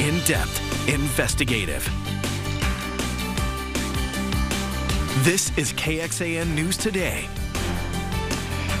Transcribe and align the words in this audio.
in 0.00 0.18
depth, 0.20 0.88
investigative. 0.88 1.84
This 5.22 5.54
is 5.58 5.74
KXAN 5.74 6.54
News 6.54 6.78
Today. 6.78 7.28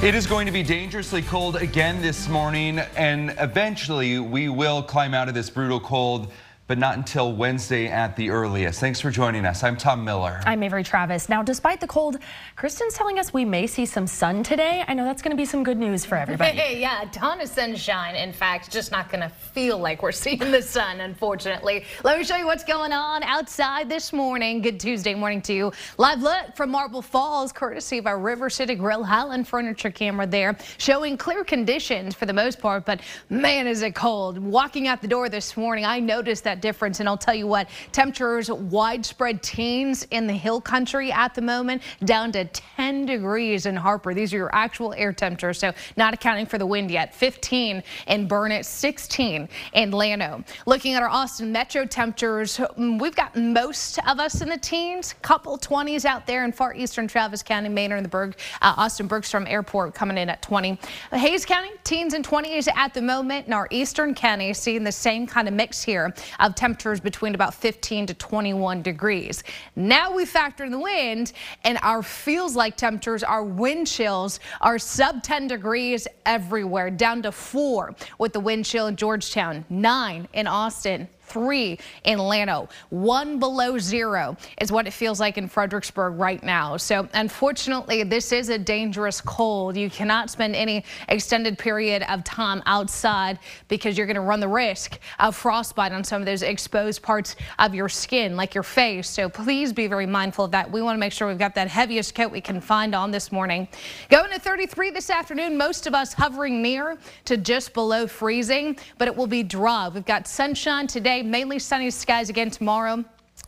It 0.02 0.14
is 0.14 0.26
going 0.26 0.46
to 0.46 0.52
be 0.52 0.62
dangerously 0.62 1.20
cold 1.20 1.56
again 1.56 2.00
this 2.00 2.26
morning, 2.26 2.78
and 2.96 3.34
eventually 3.38 4.18
we 4.18 4.48
will 4.48 4.82
climb 4.82 5.12
out 5.12 5.28
of 5.28 5.34
this 5.34 5.50
brutal 5.50 5.78
cold 5.78 6.32
but 6.70 6.78
not 6.78 6.96
until 6.96 7.32
Wednesday 7.32 7.88
at 7.88 8.14
the 8.14 8.30
earliest. 8.30 8.78
Thanks 8.78 9.00
for 9.00 9.10
joining 9.10 9.44
us. 9.44 9.64
I'm 9.64 9.76
Tom 9.76 10.04
Miller. 10.04 10.40
I'm 10.46 10.62
Avery 10.62 10.84
Travis. 10.84 11.28
Now, 11.28 11.42
despite 11.42 11.80
the 11.80 11.86
cold, 11.88 12.18
Kristen's 12.54 12.94
telling 12.94 13.18
us 13.18 13.34
we 13.34 13.44
may 13.44 13.66
see 13.66 13.84
some 13.84 14.06
sun 14.06 14.44
today. 14.44 14.84
I 14.86 14.94
know 14.94 15.04
that's 15.04 15.20
going 15.20 15.32
to 15.32 15.36
be 15.36 15.44
some 15.44 15.64
good 15.64 15.78
news 15.78 16.04
for 16.04 16.14
everybody. 16.16 16.56
Hey, 16.56 16.80
yeah, 16.80 17.02
a 17.02 17.06
ton 17.06 17.40
of 17.40 17.48
sunshine. 17.48 18.14
In 18.14 18.32
fact, 18.32 18.70
just 18.70 18.92
not 18.92 19.10
going 19.10 19.20
to 19.20 19.28
feel 19.28 19.78
like 19.78 20.00
we're 20.00 20.12
seeing 20.22 20.38
the 20.38 20.62
sun, 20.62 21.00
unfortunately. 21.00 21.86
Let 22.04 22.16
me 22.16 22.22
show 22.22 22.36
you 22.36 22.46
what's 22.46 22.62
going 22.62 22.92
on 22.92 23.24
outside 23.24 23.88
this 23.88 24.12
morning. 24.12 24.62
Good 24.62 24.78
Tuesday 24.78 25.16
morning 25.16 25.42
to 25.42 25.52
you. 25.52 25.72
Live 25.98 26.22
look 26.22 26.54
from 26.54 26.70
Marble 26.70 27.02
Falls, 27.02 27.50
courtesy 27.50 27.98
of 27.98 28.06
our 28.06 28.20
River 28.20 28.48
City 28.48 28.76
Grill 28.76 29.02
Highland 29.02 29.48
furniture 29.48 29.90
camera 29.90 30.24
there, 30.24 30.56
showing 30.78 31.16
clear 31.16 31.42
conditions 31.42 32.14
for 32.14 32.26
the 32.26 32.32
most 32.32 32.60
part, 32.60 32.86
but 32.86 33.00
man, 33.28 33.66
is 33.66 33.82
it 33.82 33.96
cold. 33.96 34.38
Walking 34.38 34.86
out 34.86 35.02
the 35.02 35.08
door 35.08 35.28
this 35.28 35.56
morning, 35.56 35.84
I 35.84 35.98
noticed 35.98 36.44
that 36.44 36.59
difference. 36.60 37.00
And 37.00 37.08
I'll 37.08 37.16
tell 37.16 37.34
you 37.34 37.46
what, 37.46 37.68
temperatures 37.92 38.50
widespread 38.50 39.42
teens 39.42 40.06
in 40.10 40.26
the 40.26 40.32
hill 40.32 40.60
country 40.60 41.12
at 41.12 41.34
the 41.34 41.42
moment, 41.42 41.82
down 42.04 42.32
to 42.32 42.44
10 42.44 43.06
degrees 43.06 43.66
in 43.66 43.76
Harper. 43.76 44.14
These 44.14 44.32
are 44.34 44.36
your 44.36 44.54
actual 44.54 44.94
air 44.94 45.12
temperatures, 45.12 45.58
so 45.58 45.72
not 45.96 46.14
accounting 46.14 46.46
for 46.46 46.58
the 46.58 46.66
wind 46.66 46.90
yet. 46.90 47.14
15 47.14 47.82
in 48.06 48.28
Burnet, 48.28 48.64
16 48.64 49.48
in 49.72 49.90
Llano. 49.90 50.44
Looking 50.66 50.94
at 50.94 51.02
our 51.02 51.08
Austin 51.08 51.52
metro 51.52 51.84
temperatures, 51.84 52.56
mm, 52.56 53.00
we've 53.00 53.16
got 53.16 53.36
most 53.36 53.98
of 54.06 54.20
us 54.20 54.40
in 54.40 54.48
the 54.48 54.58
teens, 54.58 55.14
couple 55.22 55.58
20s 55.58 56.04
out 56.04 56.26
there 56.26 56.44
in 56.44 56.52
far 56.52 56.74
eastern 56.74 57.08
Travis 57.08 57.42
County, 57.42 57.68
Manor 57.68 57.96
and 57.96 58.04
the 58.04 58.10
Berg, 58.10 58.36
uh, 58.62 58.74
Austin 58.76 59.06
Bergstrom 59.06 59.46
Airport 59.46 59.94
coming 59.94 60.18
in 60.18 60.28
at 60.28 60.42
20. 60.42 60.78
Hays 61.12 61.44
County, 61.44 61.70
teens 61.84 62.14
and 62.14 62.26
20s 62.26 62.68
at 62.74 62.94
the 62.94 63.02
moment, 63.02 63.46
and 63.46 63.54
our 63.54 63.68
eastern 63.70 64.14
county 64.14 64.52
seeing 64.54 64.84
the 64.84 64.92
same 64.92 65.26
kind 65.26 65.48
of 65.48 65.54
mix 65.54 65.82
here 65.82 66.14
of 66.38 66.49
of 66.50 66.56
temperatures 66.56 67.00
between 67.00 67.34
about 67.34 67.54
15 67.54 68.06
to 68.06 68.14
21 68.14 68.82
degrees. 68.82 69.42
Now 69.76 70.14
we 70.14 70.26
factor 70.26 70.64
in 70.64 70.72
the 70.72 70.78
wind 70.78 71.32
and 71.64 71.78
our 71.82 72.02
feels 72.02 72.54
like 72.54 72.76
temperatures, 72.76 73.22
our 73.22 73.44
wind 73.44 73.86
chills 73.86 74.40
are 74.60 74.78
sub 74.78 75.22
10 75.22 75.46
degrees 75.46 76.06
everywhere, 76.26 76.90
down 76.90 77.22
to 77.22 77.32
four 77.32 77.94
with 78.18 78.32
the 78.32 78.40
wind 78.40 78.64
chill 78.64 78.88
in 78.88 78.96
Georgetown, 78.96 79.64
nine 79.70 80.28
in 80.32 80.46
Austin, 80.46 81.08
three 81.30 81.78
in 82.04 82.18
Llano. 82.18 82.68
One 82.90 83.38
below 83.38 83.78
zero 83.78 84.36
is 84.60 84.72
what 84.72 84.86
it 84.86 84.92
feels 84.92 85.20
like 85.20 85.38
in 85.38 85.48
Fredericksburg 85.48 86.18
right 86.18 86.42
now. 86.42 86.76
So 86.76 87.08
unfortunately, 87.14 88.02
this 88.02 88.32
is 88.32 88.48
a 88.48 88.58
dangerous 88.58 89.20
cold. 89.20 89.76
You 89.76 89.88
cannot 89.88 90.28
spend 90.28 90.56
any 90.56 90.84
extended 91.08 91.56
period 91.58 92.02
of 92.08 92.24
time 92.24 92.62
outside 92.66 93.38
because 93.68 93.96
you're 93.96 94.06
going 94.06 94.16
to 94.16 94.20
run 94.20 94.40
the 94.40 94.48
risk 94.48 94.98
of 95.18 95.36
frostbite 95.36 95.92
on 95.92 96.02
some 96.04 96.20
of 96.20 96.26
those 96.26 96.42
exposed 96.42 97.02
parts 97.02 97.36
of 97.58 97.74
your 97.74 97.88
skin, 97.88 98.36
like 98.36 98.54
your 98.54 98.64
face. 98.64 99.08
So 99.08 99.28
please 99.28 99.72
be 99.72 99.86
very 99.86 100.06
mindful 100.06 100.44
of 100.44 100.50
that. 100.50 100.70
We 100.70 100.82
want 100.82 100.96
to 100.96 101.00
make 101.00 101.12
sure 101.12 101.28
we've 101.28 101.38
got 101.38 101.54
that 101.54 101.68
heaviest 101.68 102.14
coat 102.14 102.32
we 102.32 102.40
can 102.40 102.60
find 102.60 102.94
on 102.94 103.10
this 103.10 103.30
morning. 103.30 103.68
Going 104.08 104.30
to 104.32 104.40
33 104.40 104.90
this 104.90 105.10
afternoon, 105.10 105.56
most 105.56 105.86
of 105.86 105.94
us 105.94 106.12
hovering 106.12 106.60
near 106.60 106.98
to 107.26 107.36
just 107.36 107.72
below 107.72 108.06
freezing, 108.06 108.76
but 108.98 109.06
it 109.06 109.14
will 109.14 109.26
be 109.26 109.42
dry. 109.42 109.88
We've 109.88 110.04
got 110.04 110.26
sunshine 110.26 110.86
today 110.86 111.19
mainly 111.22 111.58
sunny 111.58 111.90
skies 111.90 112.30
again 112.30 112.50
tomorrow. 112.50 113.04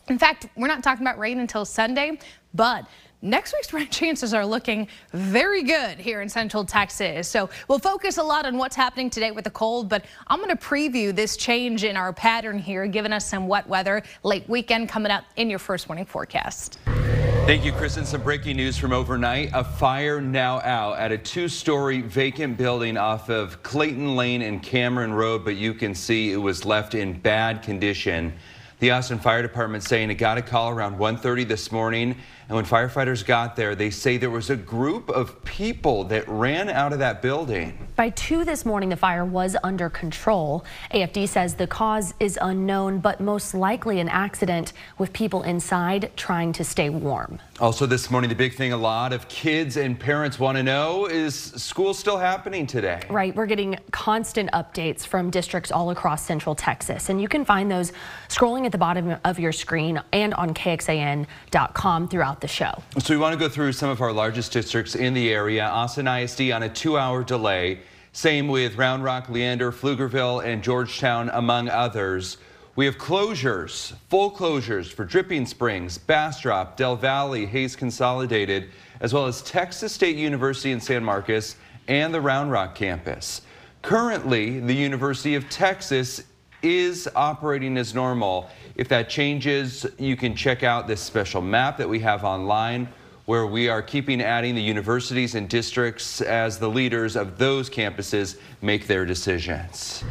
In 0.07 0.19
fact, 0.19 0.47
we're 0.55 0.67
not 0.67 0.83
talking 0.83 1.05
about 1.05 1.17
rain 1.17 1.39
until 1.39 1.65
Sunday, 1.65 2.19
but 2.53 2.87
Next 3.25 3.53
week's 3.53 3.71
rain 3.71 3.87
chances 3.89 4.33
are 4.33 4.45
looking 4.45 4.89
very 5.13 5.63
good 5.63 5.97
here 5.97 6.21
in 6.21 6.27
central 6.27 6.65
Texas. 6.65 7.29
So 7.29 7.49
we'll 7.69 7.79
focus 7.79 8.17
a 8.17 8.23
lot 8.23 8.45
on 8.45 8.57
what's 8.57 8.75
happening 8.75 9.09
today 9.09 9.31
with 9.31 9.45
the 9.45 9.49
cold, 9.49 9.87
but 9.87 10.03
I'm 10.27 10.39
going 10.39 10.49
to 10.49 10.61
preview 10.61 11.15
this 11.15 11.37
change 11.37 11.85
in 11.85 11.95
our 11.95 12.11
pattern 12.11 12.59
here, 12.59 12.85
giving 12.85 13.13
us 13.13 13.25
some 13.25 13.47
wet 13.47 13.65
weather 13.65 14.03
late 14.23 14.47
weekend 14.49 14.89
coming 14.89 15.09
up 15.09 15.23
in 15.37 15.49
your 15.49 15.57
first 15.57 15.87
morning 15.87 16.03
forecast. 16.03 16.79
Thank 17.45 17.63
you, 17.63 17.71
Kristen. 17.71 18.05
Some 18.05 18.23
breaking 18.23 18.57
news 18.57 18.77
from 18.77 18.91
overnight. 18.91 19.51
A 19.53 19.63
fire 19.63 20.19
now 20.19 20.59
out 20.59 20.99
at 20.99 21.13
a 21.13 21.17
two-story 21.17 22.01
vacant 22.01 22.57
building 22.57 22.97
off 22.97 23.29
of 23.29 23.63
Clayton 23.63 24.17
Lane 24.17 24.41
and 24.41 24.61
Cameron 24.61 25.13
Road, 25.13 25.45
but 25.45 25.55
you 25.55 25.73
can 25.73 25.95
see 25.95 26.33
it 26.33 26.37
was 26.37 26.65
left 26.65 26.93
in 26.93 27.13
bad 27.13 27.63
condition. 27.63 28.33
The 28.83 28.91
Austin 28.91 29.17
Fire 29.17 29.41
Department 29.41 29.81
saying 29.81 30.09
it 30.09 30.15
got 30.15 30.37
a 30.37 30.41
call 30.41 30.69
around 30.69 30.97
1.30 30.97 31.47
this 31.47 31.71
morning 31.71 32.17
and 32.53 32.69
when 32.69 32.87
firefighters 32.87 33.25
got 33.25 33.55
there, 33.55 33.73
they 33.73 33.89
say 33.89 34.17
there 34.17 34.29
was 34.29 34.51
a 34.51 34.55
group 34.55 35.09
of 35.09 35.43
people 35.43 36.03
that 36.03 36.27
ran 36.27 36.69
out 36.69 36.93
of 36.93 36.99
that 36.99 37.19
building. 37.19 37.75
By 37.95 38.11
2 38.11 38.45
this 38.45 38.63
morning, 38.63 38.89
the 38.89 38.95
fire 38.95 39.25
was 39.25 39.55
under 39.63 39.89
control. 39.89 40.63
AFD 40.91 41.27
says 41.27 41.55
the 41.55 41.65
cause 41.65 42.13
is 42.19 42.37
unknown, 42.39 42.99
but 42.99 43.19
most 43.19 43.55
likely 43.55 43.99
an 43.99 44.07
accident 44.07 44.73
with 44.99 45.11
people 45.13 45.41
inside 45.43 46.11
trying 46.15 46.53
to 46.53 46.63
stay 46.63 46.89
warm. 46.91 47.39
Also 47.59 47.87
this 47.87 48.11
morning, 48.11 48.29
the 48.29 48.35
big 48.35 48.53
thing 48.53 48.71
a 48.71 48.77
lot 48.77 49.13
of 49.13 49.27
kids 49.29 49.77
and 49.77 49.99
parents 49.99 50.37
want 50.37 50.55
to 50.55 50.63
know 50.63 51.07
is 51.07 51.35
school 51.35 51.93
still 51.93 52.17
happening 52.17 52.67
today? 52.67 53.01
Right. 53.09 53.35
We're 53.35 53.47
getting 53.47 53.77
constant 53.89 54.51
updates 54.51 55.07
from 55.07 55.31
districts 55.31 55.71
all 55.71 55.89
across 55.89 56.23
central 56.23 56.53
Texas, 56.53 57.09
and 57.09 57.19
you 57.19 57.27
can 57.27 57.45
find 57.45 57.71
those 57.71 57.93
scrolling 58.27 58.65
at 58.65 58.71
the 58.71 58.77
bottom 58.77 59.15
of 59.23 59.39
your 59.39 59.51
screen 59.51 59.99
and 60.11 60.35
on 60.35 60.53
KXAN.com 60.53 62.09
throughout 62.09 62.33
throughout 62.33 62.41
the 62.43 62.47
show. 62.47 62.83
So 62.99 63.13
we 63.13 63.17
want 63.17 63.33
to 63.33 63.39
go 63.39 63.49
through 63.49 63.71
some 63.71 63.89
of 63.89 64.01
our 64.01 64.11
largest 64.11 64.51
districts 64.51 64.95
in 64.95 65.13
the 65.13 65.31
area. 65.31 65.65
Austin 65.65 66.07
ISD 66.07 66.51
on 66.51 66.61
a 66.63 66.69
two-hour 66.69 67.23
delay. 67.23 67.79
Same 68.11 68.49
with 68.49 68.75
Round 68.75 69.01
Rock, 69.03 69.29
Leander, 69.29 69.71
Pflugerville, 69.71 70.45
and 70.45 70.61
Georgetown, 70.61 71.29
among 71.29 71.69
others. 71.69 72.37
We 72.75 72.85
have 72.85 72.97
closures, 72.97 73.95
full 74.09 74.29
closures 74.29 74.91
for 74.91 75.05
Dripping 75.05 75.45
Springs, 75.45 75.97
Bastrop, 75.97 76.75
Del 76.75 76.97
Valle, 76.97 77.45
Hays 77.47 77.77
Consolidated, 77.77 78.69
as 78.99 79.13
well 79.13 79.25
as 79.25 79.41
Texas 79.41 79.93
State 79.93 80.17
University 80.17 80.71
in 80.71 80.81
San 80.81 81.03
Marcos 81.03 81.55
and 81.87 82.13
the 82.13 82.19
Round 82.21 82.51
Rock 82.51 82.75
campus. 82.75 83.41
Currently, 83.83 84.59
the 84.59 84.75
University 84.75 85.35
of 85.35 85.49
Texas 85.49 86.23
is 86.63 87.07
operating 87.15 87.77
as 87.77 87.93
normal. 87.93 88.49
If 88.75 88.87
that 88.87 89.09
changes, 89.09 89.85
you 89.99 90.15
can 90.15 90.35
check 90.35 90.63
out 90.63 90.87
this 90.87 91.01
special 91.01 91.41
map 91.41 91.77
that 91.77 91.87
we 91.87 91.99
have 91.99 92.23
online 92.23 92.87
where 93.25 93.45
we 93.45 93.69
are 93.69 93.81
keeping 93.81 94.21
adding 94.21 94.53
the 94.53 94.61
universities 94.61 95.35
and 95.35 95.47
districts 95.47 96.19
as 96.19 96.59
the 96.59 96.67
leaders 96.67 97.15
of 97.15 97.37
those 97.37 97.69
campuses 97.69 98.37
make 98.61 98.85
their 98.85 99.05
decisions. 99.05 100.03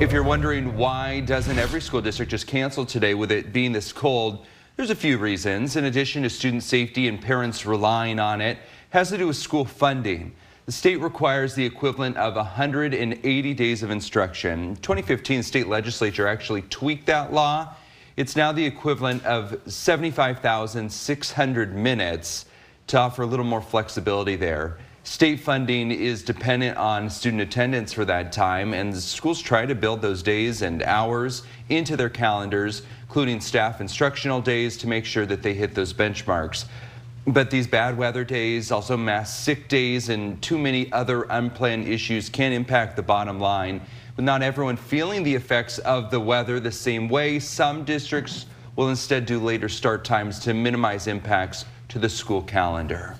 If 0.00 0.12
you're 0.12 0.22
wondering 0.22 0.76
why 0.76 1.20
doesn't 1.20 1.58
every 1.58 1.80
school 1.80 2.00
district 2.00 2.30
just 2.30 2.46
cancel 2.46 2.86
today 2.86 3.14
with 3.14 3.32
it 3.32 3.52
being 3.52 3.72
this 3.72 3.92
cold, 3.92 4.46
there's 4.76 4.90
a 4.90 4.96
few 4.96 5.18
reasons. 5.18 5.74
In 5.74 5.86
addition 5.86 6.22
to 6.22 6.30
student 6.30 6.62
safety 6.62 7.08
and 7.08 7.20
parents 7.20 7.66
relying 7.66 8.20
on 8.20 8.40
it, 8.40 8.58
has 8.90 9.08
to 9.08 9.18
do 9.18 9.26
with 9.26 9.36
school 9.36 9.64
funding. 9.64 10.32
The 10.64 10.72
state 10.72 11.00
requires 11.00 11.56
the 11.56 11.66
equivalent 11.66 12.16
of 12.16 12.36
180 12.36 13.54
days 13.54 13.82
of 13.82 13.90
instruction. 13.90 14.76
2015 14.76 15.42
state 15.42 15.66
legislature 15.66 16.28
actually 16.28 16.62
tweaked 16.62 17.06
that 17.06 17.32
law. 17.32 17.74
It's 18.16 18.36
now 18.36 18.52
the 18.52 18.64
equivalent 18.64 19.26
of 19.26 19.60
75,600 19.66 21.74
minutes 21.74 22.44
to 22.86 22.96
offer 22.96 23.22
a 23.22 23.26
little 23.26 23.44
more 23.44 23.60
flexibility 23.60 24.36
there. 24.36 24.78
State 25.02 25.40
funding 25.40 25.90
is 25.90 26.22
dependent 26.22 26.78
on 26.78 27.10
student 27.10 27.42
attendance 27.42 27.92
for 27.92 28.04
that 28.04 28.30
time, 28.30 28.72
and 28.72 28.96
schools 28.96 29.40
try 29.40 29.66
to 29.66 29.74
build 29.74 30.00
those 30.00 30.22
days 30.22 30.62
and 30.62 30.84
hours 30.84 31.42
into 31.70 31.96
their 31.96 32.08
calendars, 32.08 32.82
including 33.02 33.40
staff 33.40 33.80
instructional 33.80 34.40
days 34.40 34.76
to 34.76 34.86
make 34.86 35.04
sure 35.04 35.26
that 35.26 35.42
they 35.42 35.54
hit 35.54 35.74
those 35.74 35.92
benchmarks. 35.92 36.66
But 37.26 37.50
these 37.50 37.68
bad 37.68 37.96
weather 37.96 38.24
days, 38.24 38.72
also 38.72 38.96
mass 38.96 39.38
sick 39.38 39.68
days, 39.68 40.08
and 40.08 40.42
too 40.42 40.58
many 40.58 40.90
other 40.90 41.22
unplanned 41.30 41.86
issues 41.86 42.28
can 42.28 42.52
impact 42.52 42.96
the 42.96 43.02
bottom 43.02 43.38
line. 43.38 43.80
With 44.16 44.24
not 44.24 44.42
everyone 44.42 44.76
feeling 44.76 45.22
the 45.22 45.34
effects 45.34 45.78
of 45.78 46.10
the 46.10 46.18
weather 46.18 46.58
the 46.58 46.72
same 46.72 47.08
way, 47.08 47.38
some 47.38 47.84
districts 47.84 48.46
will 48.74 48.88
instead 48.88 49.24
do 49.24 49.38
later 49.38 49.68
start 49.68 50.04
times 50.04 50.40
to 50.40 50.52
minimize 50.52 51.06
impacts 51.06 51.64
to 51.90 52.00
the 52.00 52.08
school 52.08 52.42
calendar. 52.42 53.16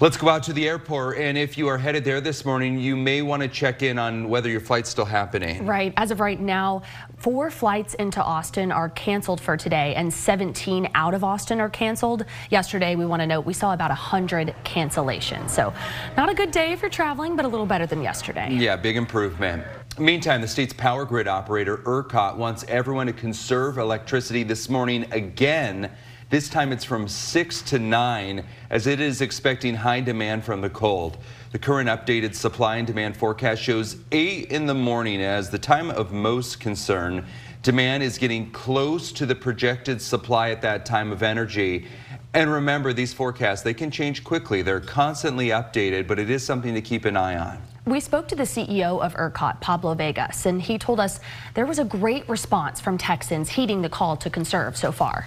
Let's 0.00 0.16
go 0.16 0.30
out 0.30 0.42
to 0.44 0.54
the 0.54 0.66
airport, 0.66 1.18
and 1.18 1.36
if 1.36 1.58
you 1.58 1.68
are 1.68 1.76
headed 1.76 2.06
there 2.06 2.22
this 2.22 2.46
morning, 2.46 2.78
you 2.78 2.96
may 2.96 3.20
want 3.20 3.42
to 3.42 3.48
check 3.48 3.82
in 3.82 3.98
on 3.98 4.30
whether 4.30 4.48
your 4.48 4.62
flight's 4.62 4.88
still 4.88 5.04
happening. 5.04 5.66
Right. 5.66 5.92
As 5.98 6.10
of 6.10 6.20
right 6.20 6.40
now, 6.40 6.80
four 7.18 7.50
flights 7.50 7.92
into 7.92 8.22
Austin 8.22 8.72
are 8.72 8.88
canceled 8.88 9.42
for 9.42 9.58
today, 9.58 9.94
and 9.96 10.10
17 10.10 10.88
out 10.94 11.12
of 11.12 11.22
Austin 11.22 11.60
are 11.60 11.68
canceled. 11.68 12.24
Yesterday, 12.48 12.96
we 12.96 13.04
want 13.04 13.20
to 13.20 13.26
note 13.26 13.44
we 13.44 13.52
saw 13.52 13.74
about 13.74 13.90
100 13.90 14.54
cancellations. 14.64 15.50
So 15.50 15.70
not 16.16 16.30
a 16.30 16.34
good 16.34 16.50
day 16.50 16.72
if 16.72 16.80
you're 16.80 16.90
traveling, 16.90 17.36
but 17.36 17.44
a 17.44 17.48
little 17.48 17.66
better 17.66 17.84
than 17.84 18.00
yesterday. 18.00 18.48
Yeah, 18.54 18.76
big 18.76 18.96
improvement. 18.96 19.64
Meantime, 19.98 20.40
the 20.40 20.48
state's 20.48 20.72
power 20.72 21.04
grid 21.04 21.28
operator, 21.28 21.76
ERCOT, 21.84 22.38
wants 22.38 22.64
everyone 22.68 23.06
to 23.08 23.12
conserve 23.12 23.76
electricity 23.76 24.44
this 24.44 24.70
morning 24.70 25.12
again. 25.12 25.90
This 26.30 26.48
time 26.48 26.70
it's 26.70 26.84
from 26.84 27.08
6 27.08 27.62
to 27.62 27.80
9 27.80 28.44
as 28.70 28.86
it 28.86 29.00
is 29.00 29.20
expecting 29.20 29.74
high 29.74 30.00
demand 30.00 30.44
from 30.44 30.60
the 30.60 30.70
cold. 30.70 31.18
The 31.50 31.58
current 31.58 31.88
updated 31.88 32.36
supply 32.36 32.76
and 32.76 32.86
demand 32.86 33.16
forecast 33.16 33.60
shows 33.60 33.96
8 34.12 34.52
in 34.52 34.66
the 34.66 34.74
morning 34.74 35.20
as 35.22 35.50
the 35.50 35.58
time 35.58 35.90
of 35.90 36.12
most 36.12 36.60
concern. 36.60 37.26
Demand 37.64 38.04
is 38.04 38.16
getting 38.16 38.48
close 38.52 39.10
to 39.10 39.26
the 39.26 39.34
projected 39.34 40.00
supply 40.00 40.50
at 40.50 40.62
that 40.62 40.86
time 40.86 41.10
of 41.10 41.24
energy. 41.24 41.88
And 42.32 42.48
remember, 42.48 42.92
these 42.92 43.12
forecasts, 43.12 43.62
they 43.62 43.74
can 43.74 43.90
change 43.90 44.22
quickly. 44.22 44.62
They're 44.62 44.78
constantly 44.78 45.48
updated, 45.48 46.06
but 46.06 46.20
it 46.20 46.30
is 46.30 46.46
something 46.46 46.74
to 46.74 46.80
keep 46.80 47.06
an 47.06 47.16
eye 47.16 47.38
on. 47.38 47.60
We 47.86 47.98
spoke 47.98 48.28
to 48.28 48.36
the 48.36 48.44
CEO 48.44 49.02
of 49.02 49.16
ERCOT, 49.16 49.60
Pablo 49.60 49.94
Vegas, 49.94 50.46
and 50.46 50.62
he 50.62 50.78
told 50.78 51.00
us 51.00 51.18
there 51.54 51.66
was 51.66 51.80
a 51.80 51.84
great 51.84 52.28
response 52.28 52.80
from 52.80 52.98
Texans 52.98 53.48
heeding 53.48 53.82
the 53.82 53.88
call 53.88 54.16
to 54.18 54.30
conserve 54.30 54.76
so 54.76 54.92
far. 54.92 55.26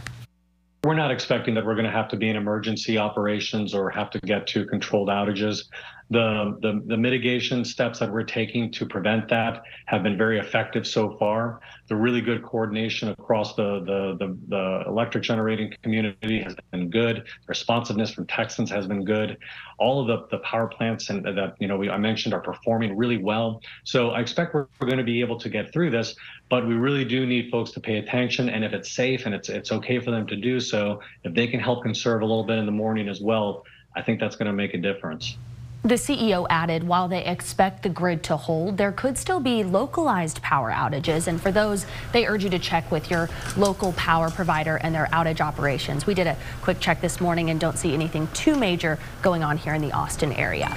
We're 0.84 0.96
not 0.96 1.12
expecting 1.12 1.54
that 1.56 1.66
we're 1.66 1.76
going 1.76 1.86
to 1.86 1.92
have 1.92 2.10
to 2.10 2.18
be 2.18 2.30
in 2.30 2.36
emergency 2.36 2.98
operations 2.98 3.74
or 3.74 3.90
have 3.92 4.10
to 4.10 4.20
get 4.20 4.46
to 4.48 4.66
controlled 4.66 5.08
outages. 5.08 5.64
The, 6.10 6.58
the, 6.62 6.84
the, 6.86 6.98
mitigation 6.98 7.66
steps 7.66 8.00
that 8.00 8.12
we're 8.12 8.24
taking 8.24 8.72
to 8.74 8.86
prevent 8.86 9.30
that 9.30 9.64
have 9.86 10.04
been 10.04 10.18
very 10.18 10.38
effective 10.38 10.86
so 10.86 11.18
far. 11.18 11.62
The 11.88 11.96
really 11.96 12.22
good 12.22 12.44
coordination 12.44 13.10
across 13.10 13.56
the, 13.56 13.80
the, 13.80 14.18
the, 14.20 14.38
the 14.50 14.84
electric 14.88 15.24
generating 15.24 15.74
community 15.82 16.42
has 16.44 16.56
been 16.72 16.90
good. 16.90 17.18
The 17.18 17.48
responsiveness 17.48 18.12
from 18.12 18.28
Texans 18.28 18.70
has 18.70 18.86
been 18.86 19.06
good. 19.06 19.38
All 19.80 20.02
of 20.02 20.08
the, 20.08 20.38
the 20.38 20.44
power 20.44 20.68
plants 20.68 21.10
and 21.10 21.26
that 21.26 21.56
you 21.60 21.68
know 21.68 21.78
we, 21.78 21.90
I 21.90 21.98
mentioned 21.98 22.34
are 22.34 22.42
performing 22.42 22.96
really 22.96 23.18
well. 23.18 23.62
So 23.84 24.10
I 24.12 24.20
expect 24.20 24.54
we're, 24.54 24.68
we're 24.80 24.88
going 24.88 24.98
to 24.98 25.04
be 25.04 25.22
able 25.22 25.40
to 25.40 25.50
get 25.50 25.72
through 25.72 25.92
this, 25.92 26.16
but 26.50 26.68
we 26.68 26.76
really 26.76 27.06
do 27.06 27.26
need 27.26 27.50
folks 27.50 27.72
to 27.72 27.80
pay 27.80 27.98
attention. 27.98 28.50
And 28.50 28.64
if 28.64 28.74
it's 28.74 28.92
safe 28.92 29.26
and 29.26 29.34
it's 29.34 29.50
it's 29.50 29.72
okay 29.72 30.00
for 30.00 30.12
them 30.12 30.28
to 30.28 30.36
do 30.36 30.60
so, 30.60 31.02
if 31.24 31.34
they 31.34 31.48
can 31.48 31.60
help 31.60 31.82
conserve 31.84 32.22
a 32.22 32.26
little 32.26 32.44
bit 32.44 32.58
in 32.58 32.66
the 32.66 32.72
morning 32.72 33.08
as 33.10 33.22
well, 33.22 33.64
I 33.96 34.02
think 34.02 34.20
that's 34.20 34.36
going 34.36 34.48
to 34.48 34.54
make 34.54 34.74
a 34.74 34.78
difference. 34.78 35.38
The 35.86 35.96
CEO 35.96 36.48
added 36.50 36.86
while 36.86 37.10
they 37.10 37.26
expect 37.26 37.84
the 37.84 37.90
grid 37.90 38.24
to 38.24 38.38
hold, 38.38 38.78
there 38.78 38.94
could 38.94 39.18
still 39.18 39.42
be 39.42 39.66
localized 39.66 40.42
power 40.42 40.72
outages. 40.72 41.28
And 41.28 41.42
for 41.42 41.52
those, 41.52 41.86
they 42.14 42.26
urge 42.26 42.46
you 42.46 42.50
to 42.52 42.60
check 42.60 42.90
with 42.90 43.12
your 43.12 43.30
local 43.58 43.92
power 43.94 44.32
provider 44.32 44.78
and 44.78 44.96
their 44.96 45.08
outage 45.08 45.42
operations. 45.42 46.06
We 46.06 46.14
did 46.14 46.26
a 46.26 46.38
quick 46.62 46.80
check 46.80 47.02
this 47.02 47.20
morning 47.20 47.50
and 47.50 47.60
don't 47.60 47.78
see 47.78 47.94
anything 47.94 48.30
too 48.34 48.56
major 48.56 48.98
going 49.22 49.44
on 49.44 49.58
here 49.58 49.74
in 49.74 49.82
the 49.82 49.92
Austin 49.92 50.32
area. 50.32 50.74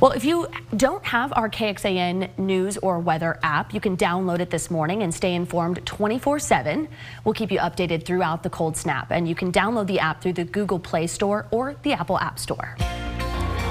Well, 0.00 0.12
if 0.12 0.24
you 0.24 0.48
don't 0.74 1.04
have 1.04 1.34
our 1.36 1.50
KXAN 1.50 2.38
news 2.38 2.78
or 2.78 2.98
weather 2.98 3.38
app, 3.42 3.74
you 3.74 3.80
can 3.80 3.94
download 3.94 4.38
it 4.38 4.48
this 4.48 4.70
morning 4.70 5.02
and 5.02 5.12
stay 5.12 5.34
informed 5.34 5.84
24 5.84 6.38
7. 6.38 6.88
We'll 7.24 7.34
keep 7.34 7.52
you 7.52 7.58
updated 7.58 8.06
throughout 8.06 8.42
the 8.42 8.48
cold 8.48 8.78
snap. 8.78 9.10
And 9.10 9.28
you 9.28 9.34
can 9.34 9.52
download 9.52 9.86
the 9.86 10.00
app 10.00 10.22
through 10.22 10.32
the 10.32 10.44
Google 10.44 10.78
Play 10.78 11.08
Store 11.08 11.46
or 11.50 11.76
the 11.82 11.92
Apple 11.92 12.18
App 12.18 12.38
Store. 12.38 12.74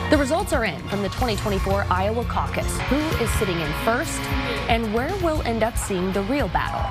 The 0.10 0.18
results 0.18 0.54
are 0.54 0.66
in 0.66 0.82
from 0.88 1.04
the 1.04 1.10
2024 1.10 1.86
Iowa 1.88 2.26
caucus. 2.26 2.80
Who 2.90 2.96
is 3.24 3.30
sitting 3.34 3.60
in 3.60 3.72
first 3.86 4.20
and 4.68 4.92
where 4.92 5.16
we'll 5.22 5.44
end 5.44 5.62
up 5.62 5.78
seeing 5.78 6.12
the 6.12 6.24
real 6.24 6.48
battle. 6.48 6.82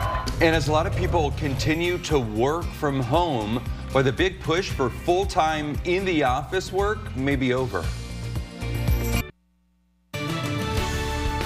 And 0.41 0.55
as 0.55 0.69
a 0.69 0.73
lot 0.73 0.87
of 0.87 0.95
people 0.95 1.33
continue 1.33 1.99
to 1.99 2.21
work 2.21 2.65
from 2.65 3.01
home, 3.01 3.57
why 3.91 4.03
the 4.03 4.13
big 4.13 4.39
push 4.39 4.71
for 4.71 4.89
full-time 4.89 5.77
in 5.85 6.05
the 6.05 6.23
office 6.23 6.73
work 6.73 7.17
may 7.17 7.35
be 7.35 7.53
over. 7.53 7.85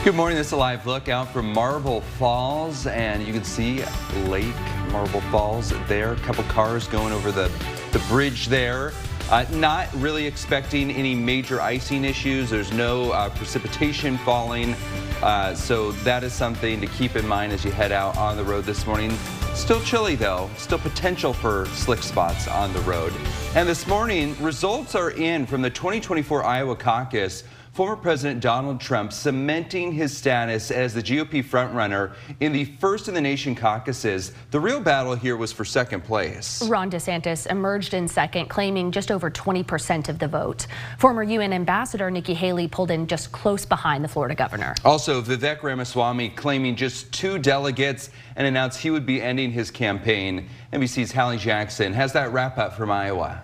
Good 0.05 0.15
morning, 0.15 0.37
this 0.37 0.49
is 0.49 0.53
a 0.53 0.57
live 0.57 0.87
look 0.87 1.09
out 1.09 1.33
from 1.33 1.55
Marble 1.55 2.03
Falls 2.03 2.87
and 2.87 3.27
you 3.27 3.33
can 3.33 3.45
see 3.45 3.83
Lake 4.27 4.55
Marble 4.91 5.23
Falls 5.31 5.73
there. 5.89 6.13
A 6.13 6.17
couple 6.17 6.45
cars 6.45 6.87
going 6.87 7.15
over 7.15 7.33
the, 7.33 7.51
the 7.93 7.99
bridge 8.11 8.49
there. 8.49 8.93
Uh, 9.33 9.47
not 9.53 9.89
really 9.95 10.27
expecting 10.27 10.91
any 10.91 11.15
major 11.15 11.59
icing 11.59 12.05
issues. 12.05 12.51
There's 12.51 12.71
no 12.71 13.13
uh, 13.13 13.31
precipitation 13.31 14.19
falling. 14.19 14.75
Uh, 15.23 15.55
so 15.55 15.93
that 16.05 16.23
is 16.23 16.35
something 16.35 16.83
to 16.83 16.87
keep 16.87 17.17
in 17.17 17.27
mind 17.27 17.51
as 17.55 17.65
you 17.65 17.71
head 17.71 17.93
out 17.93 18.15
on 18.19 18.37
the 18.37 18.45
road 18.45 18.65
this 18.65 18.87
morning. 18.87 19.11
Still 19.55 19.81
chilly 19.81 20.17
though, 20.17 20.51
still 20.59 20.79
potential 20.79 21.33
for 21.33 21.65
slick 21.69 22.03
spots 22.03 22.47
on 22.47 22.75
the 22.75 22.81
road. 22.81 23.11
And 23.55 23.67
this 23.67 23.87
morning, 23.87 24.37
results 24.39 24.95
are 24.95 25.13
in 25.13 25.47
from 25.47 25.63
the 25.63 25.71
2024 25.71 26.45
Iowa 26.45 26.77
caucus 26.77 27.45
former 27.73 27.97
President 27.97 28.41
Donald 28.41 28.81
Trump 28.81 29.13
cementing 29.15 29.93
his 29.93 30.15
status 30.15 30.71
as 30.71 30.93
the 30.93 31.03
GOP 31.03 31.43
frontrunner 31.43 32.13
in 32.41 32.53
the 32.53 32.67
first 32.67 33.09
in 33.09 33.15
the 33.15 33.21
nation 33.21 33.55
caucuses. 33.55 34.33
The 34.51 34.61
real 34.61 34.79
battle 34.79 35.15
here 35.15 35.39
was 35.39 35.53
for 35.53 35.65
second 35.65 36.05
place. 36.05 36.63
Ron 36.69 36.91
DeSantis 36.91 37.47
emerged 37.47 37.95
in 37.95 38.07
second, 38.07 38.49
claiming 38.49 38.93
just 38.93 39.11
over 39.11 39.31
20% 39.31 40.11
of 40.11 40.19
the 40.19 40.29
vote. 40.29 40.67
Former 40.99 41.23
UN 41.23 41.55
Ambassador 41.55 42.11
Nikki 42.11 42.35
Haley 42.35 42.69
pulled 42.69 42.91
in 42.91 43.07
just 43.07 43.33
close 43.33 43.65
behind 43.65 44.05
the 44.05 44.09
Florida 44.09 44.35
governor. 44.35 44.75
Also, 44.85 45.23
Vivek 45.23 45.63
Ramaswamy 45.63 46.29
claiming 46.31 46.77
just 46.77 47.11
two 47.11 47.39
delegates 47.39 48.11
and 48.37 48.47
announced 48.47 48.81
he 48.81 48.91
would 48.91 49.07
be 49.07 49.23
ending 49.23 49.51
his 49.51 49.71
campaign. 49.71 50.47
NBC's 50.75 51.13
Hallie 51.13 51.39
Jackson 51.39 51.95
has 51.95 52.13
that 52.13 52.33
wrap 52.33 52.59
up 52.59 52.75
from 52.75 52.91
Iowa. 52.91 53.43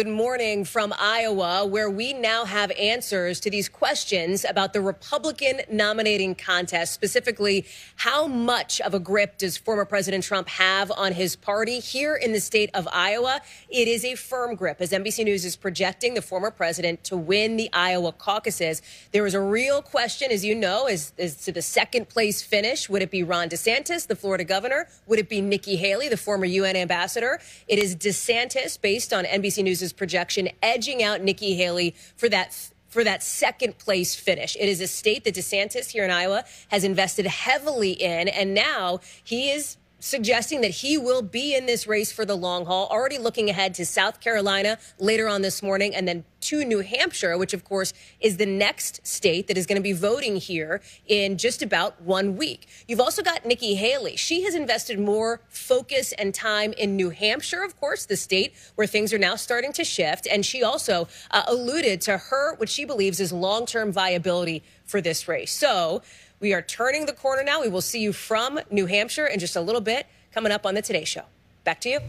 Good 0.00 0.08
morning 0.08 0.64
from 0.64 0.94
Iowa, 0.98 1.66
where 1.66 1.90
we 1.90 2.14
now 2.14 2.46
have 2.46 2.70
answers 2.70 3.38
to 3.40 3.50
these 3.50 3.68
questions 3.68 4.46
about 4.48 4.72
the 4.72 4.80
Republican 4.80 5.60
nominating 5.70 6.34
contest. 6.34 6.94
Specifically, 6.94 7.66
how 7.96 8.26
much 8.26 8.80
of 8.80 8.94
a 8.94 8.98
grip 8.98 9.36
does 9.36 9.58
former 9.58 9.84
President 9.84 10.24
Trump 10.24 10.48
have 10.48 10.90
on 10.92 11.12
his 11.12 11.36
party 11.36 11.80
here 11.80 12.16
in 12.16 12.32
the 12.32 12.40
state 12.40 12.70
of 12.72 12.88
Iowa? 12.90 13.42
It 13.68 13.88
is 13.88 14.02
a 14.06 14.14
firm 14.14 14.54
grip, 14.54 14.80
as 14.80 14.90
NBC 14.90 15.22
News 15.22 15.44
is 15.44 15.54
projecting 15.54 16.14
the 16.14 16.22
former 16.22 16.50
president 16.50 17.04
to 17.04 17.18
win 17.18 17.58
the 17.58 17.68
Iowa 17.74 18.12
caucuses. 18.12 18.80
There 19.12 19.22
was 19.22 19.34
a 19.34 19.40
real 19.42 19.82
question, 19.82 20.32
as 20.32 20.42
you 20.46 20.54
know, 20.54 20.86
as, 20.86 21.12
as 21.18 21.36
to 21.44 21.52
the 21.52 21.60
second 21.60 22.08
place 22.08 22.40
finish. 22.40 22.88
Would 22.88 23.02
it 23.02 23.10
be 23.10 23.22
Ron 23.22 23.50
DeSantis, 23.50 24.06
the 24.06 24.16
Florida 24.16 24.44
governor? 24.44 24.88
Would 25.08 25.18
it 25.18 25.28
be 25.28 25.42
Nikki 25.42 25.76
Haley, 25.76 26.08
the 26.08 26.16
former 26.16 26.46
UN 26.46 26.74
ambassador? 26.74 27.38
It 27.68 27.78
is 27.78 27.94
DeSantis, 27.94 28.80
based 28.80 29.12
on 29.12 29.26
NBC 29.26 29.62
News 29.62 29.89
projection, 29.92 30.48
edging 30.62 31.02
out 31.02 31.22
Nikki 31.22 31.54
Haley 31.54 31.94
for 32.16 32.28
that 32.28 32.70
for 32.88 33.04
that 33.04 33.22
second 33.22 33.78
place 33.78 34.16
finish. 34.16 34.56
It 34.58 34.68
is 34.68 34.80
a 34.80 34.88
state 34.88 35.22
that 35.22 35.36
DeSantis 35.36 35.90
here 35.90 36.04
in 36.04 36.10
Iowa 36.10 36.44
has 36.68 36.82
invested 36.82 37.24
heavily 37.24 37.92
in, 37.92 38.26
and 38.26 38.52
now 38.52 38.98
he 39.22 39.50
is 39.50 39.76
suggesting 40.00 40.62
that 40.62 40.70
he 40.70 40.98
will 40.98 41.22
be 41.22 41.54
in 41.54 41.66
this 41.66 41.86
race 41.86 42.10
for 42.10 42.24
the 42.24 42.34
long 42.34 42.66
haul, 42.66 42.88
already 42.90 43.18
looking 43.18 43.48
ahead 43.48 43.74
to 43.74 43.86
South 43.86 44.20
Carolina 44.20 44.78
later 44.98 45.28
on 45.28 45.42
this 45.42 45.62
morning 45.62 45.94
and 45.94 46.08
then 46.08 46.24
to 46.40 46.64
New 46.64 46.80
Hampshire, 46.80 47.36
which 47.36 47.52
of 47.52 47.64
course 47.64 47.92
is 48.18 48.38
the 48.38 48.46
next 48.46 49.06
state 49.06 49.46
that 49.46 49.58
is 49.58 49.66
going 49.66 49.76
to 49.76 49.82
be 49.82 49.92
voting 49.92 50.36
here 50.36 50.80
in 51.06 51.36
just 51.36 51.62
about 51.62 52.00
one 52.00 52.36
week. 52.36 52.66
You've 52.88 53.00
also 53.00 53.22
got 53.22 53.44
Nikki 53.44 53.74
Haley. 53.74 54.16
She 54.16 54.42
has 54.44 54.54
invested 54.54 54.98
more 54.98 55.40
focus 55.48 56.12
and 56.12 56.34
time 56.34 56.72
in 56.72 56.96
New 56.96 57.10
Hampshire, 57.10 57.62
of 57.62 57.78
course, 57.78 58.06
the 58.06 58.16
state 58.16 58.54
where 58.74 58.86
things 58.86 59.12
are 59.12 59.18
now 59.18 59.36
starting 59.36 59.72
to 59.74 59.84
shift. 59.84 60.26
And 60.26 60.44
she 60.44 60.62
also 60.62 61.08
uh, 61.30 61.42
alluded 61.46 62.00
to 62.02 62.16
her, 62.16 62.54
what 62.56 62.68
she 62.68 62.84
believes 62.84 63.20
is 63.20 63.32
long 63.32 63.66
term 63.66 63.92
viability 63.92 64.62
for 64.84 65.00
this 65.00 65.28
race. 65.28 65.52
So, 65.52 66.02
we 66.40 66.54
are 66.54 66.62
turning 66.62 67.06
the 67.06 67.12
corner 67.12 67.44
now. 67.44 67.60
We 67.60 67.68
will 67.68 67.82
see 67.82 68.00
you 68.00 68.12
from 68.12 68.58
New 68.70 68.86
Hampshire 68.86 69.26
in 69.26 69.38
just 69.38 69.56
a 69.56 69.60
little 69.60 69.80
bit 69.80 70.06
coming 70.32 70.50
up 70.50 70.64
on 70.66 70.74
the 70.74 70.82
Today 70.82 71.04
Show. 71.04 71.22
Back 71.64 71.80
to 71.82 71.90
you. 71.90 72.00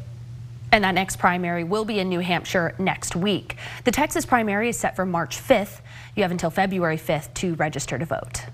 And 0.71 0.85
that 0.85 0.95
next 0.95 1.19
primary 1.19 1.65
will 1.65 1.83
be 1.83 1.99
in 1.99 2.07
New 2.07 2.21
Hampshire 2.21 2.73
next 2.79 3.13
week. 3.13 3.57
The 3.83 3.91
Texas 3.91 4.25
primary 4.25 4.69
is 4.69 4.79
set 4.79 4.95
for 4.95 5.05
March 5.05 5.37
5th. 5.37 5.81
You 6.15 6.23
have 6.23 6.31
until 6.31 6.49
February 6.49 6.97
5th 6.97 7.33
to 7.35 7.55
register 7.55 7.99
to 7.99 8.05
vote. 8.05 8.45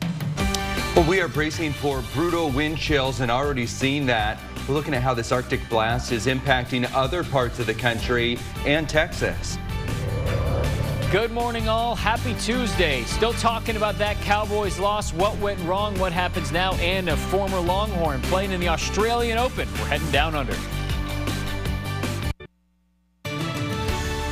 Well, 0.96 1.08
we 1.08 1.22
are 1.22 1.28
bracing 1.28 1.74
for 1.74 2.04
brutal 2.16 2.50
wind 2.50 2.80
chills 2.80 3.20
and 3.20 3.30
already 3.30 3.68
seeing 3.68 4.08
that. 4.08 4.40
We're 4.68 4.74
looking 4.74 4.96
at 4.96 5.04
how 5.04 5.14
this 5.14 5.32
Arctic 5.32 5.62
blast 5.70 6.12
is 6.12 6.26
impacting 6.26 6.92
other 6.96 7.24
parts 7.24 7.60
of 7.60 7.68
the 7.68 7.76
country 7.76 8.40
and 8.66 8.90
Texas. 8.90 9.60
Good 11.10 11.32
morning, 11.32 11.70
all. 11.70 11.96
Happy 11.96 12.34
Tuesday. 12.34 13.04
Still 13.04 13.32
talking 13.32 13.78
about 13.78 13.98
that 13.98 14.18
Cowboys 14.18 14.78
loss, 14.78 15.14
what 15.14 15.38
went 15.38 15.58
wrong, 15.62 15.98
what 16.00 16.12
happens 16.12 16.52
now, 16.52 16.74
and 16.74 17.08
a 17.08 17.16
former 17.16 17.62
Longhorn 17.62 18.22
playing 18.24 18.52
in 18.52 18.60
the 18.60 18.68
Australian 18.68 19.38
Open. 19.38 19.70
We're 19.76 19.86
heading 19.86 20.12
down 20.12 20.36
under. 20.36 20.54